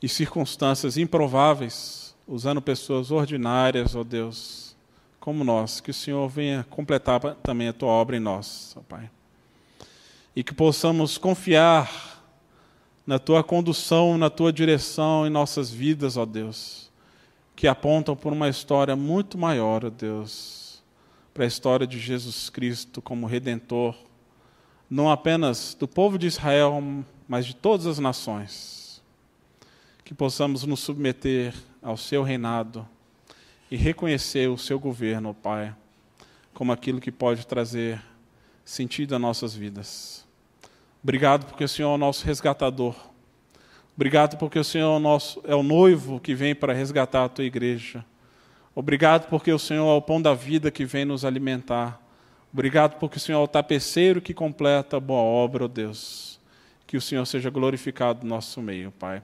e 0.00 0.08
circunstâncias 0.08 0.96
improváveis, 0.96 2.14
usando 2.28 2.62
pessoas 2.62 3.10
ordinárias, 3.10 3.96
ó 3.96 4.04
Deus, 4.04 4.76
como 5.18 5.42
nós, 5.42 5.80
que 5.80 5.90
o 5.90 5.94
Senhor 5.94 6.28
venha 6.28 6.64
completar 6.70 7.20
também 7.42 7.66
a 7.66 7.72
tua 7.72 7.90
obra 7.90 8.16
em 8.16 8.20
nós, 8.20 8.72
ó 8.78 8.82
Pai. 8.82 9.10
E 10.34 10.42
que 10.42 10.54
possamos 10.54 11.18
confiar 11.18 12.24
na 13.06 13.18
tua 13.18 13.42
condução, 13.44 14.16
na 14.16 14.30
tua 14.30 14.52
direção 14.52 15.26
em 15.26 15.30
nossas 15.30 15.70
vidas, 15.70 16.16
ó 16.16 16.24
Deus, 16.24 16.90
que 17.54 17.66
apontam 17.66 18.16
por 18.16 18.32
uma 18.32 18.48
história 18.48 18.96
muito 18.96 19.36
maior, 19.36 19.84
ó 19.84 19.90
Deus 19.90 20.62
para 21.32 21.44
a 21.44 21.46
história 21.46 21.86
de 21.86 21.98
Jesus 21.98 22.50
Cristo 22.50 23.00
como 23.00 23.26
redentor, 23.26 23.96
não 24.88 25.10
apenas 25.10 25.74
do 25.78 25.88
povo 25.88 26.18
de 26.18 26.26
Israel, 26.26 26.82
mas 27.26 27.46
de 27.46 27.56
todas 27.56 27.86
as 27.86 27.98
nações. 27.98 29.02
Que 30.04 30.12
possamos 30.12 30.64
nos 30.64 30.80
submeter 30.80 31.54
ao 31.80 31.96
seu 31.96 32.22
reinado 32.22 32.86
e 33.70 33.76
reconhecer 33.76 34.50
o 34.50 34.58
seu 34.58 34.78
governo, 34.78 35.32
Pai, 35.32 35.74
como 36.52 36.72
aquilo 36.72 37.00
que 37.00 37.10
pode 37.10 37.46
trazer 37.46 38.02
sentido 38.64 39.14
a 39.14 39.18
nossas 39.18 39.54
vidas. 39.54 40.21
Obrigado 41.02 41.46
porque 41.46 41.64
o 41.64 41.68
Senhor 41.68 41.90
é 41.90 41.94
o 41.94 41.98
nosso 41.98 42.24
resgatador. 42.24 42.94
Obrigado 43.94 44.38
porque 44.38 44.58
o 44.58 44.64
Senhor 44.64 44.92
é 44.92 44.96
o, 44.96 45.00
nosso, 45.00 45.42
é 45.44 45.54
o 45.54 45.62
noivo 45.62 46.20
que 46.20 46.34
vem 46.34 46.54
para 46.54 46.72
resgatar 46.72 47.24
a 47.24 47.28
tua 47.28 47.44
igreja. 47.44 48.04
Obrigado 48.74 49.28
porque 49.28 49.52
o 49.52 49.58
Senhor 49.58 49.86
é 49.86 49.96
o 49.96 50.00
pão 50.00 50.22
da 50.22 50.32
vida 50.32 50.70
que 50.70 50.84
vem 50.84 51.04
nos 51.04 51.24
alimentar. 51.24 52.00
Obrigado 52.52 52.98
porque 52.98 53.18
o 53.18 53.20
Senhor 53.20 53.40
é 53.40 53.44
o 53.44 53.48
tapeceiro 53.48 54.20
que 54.20 54.32
completa 54.32 54.96
a 54.96 55.00
boa 55.00 55.20
obra, 55.20 55.64
ó 55.64 55.66
oh 55.66 55.68
Deus. 55.68 56.40
Que 56.86 56.96
o 56.96 57.00
Senhor 57.00 57.26
seja 57.26 57.50
glorificado 57.50 58.22
no 58.22 58.30
nosso 58.30 58.62
meio, 58.62 58.90
Pai. 58.92 59.22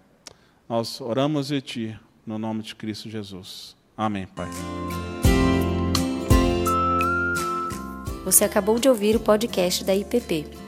Nós 0.68 1.00
oramos 1.00 1.50
em 1.50 1.60
Ti, 1.60 1.98
no 2.26 2.38
nome 2.38 2.62
de 2.62 2.74
Cristo 2.74 3.08
Jesus. 3.08 3.74
Amém, 3.96 4.26
Pai. 4.26 4.48
Você 8.24 8.44
acabou 8.44 8.78
de 8.78 8.88
ouvir 8.88 9.16
o 9.16 9.20
podcast 9.20 9.82
da 9.84 9.94
IPP. 9.94 10.67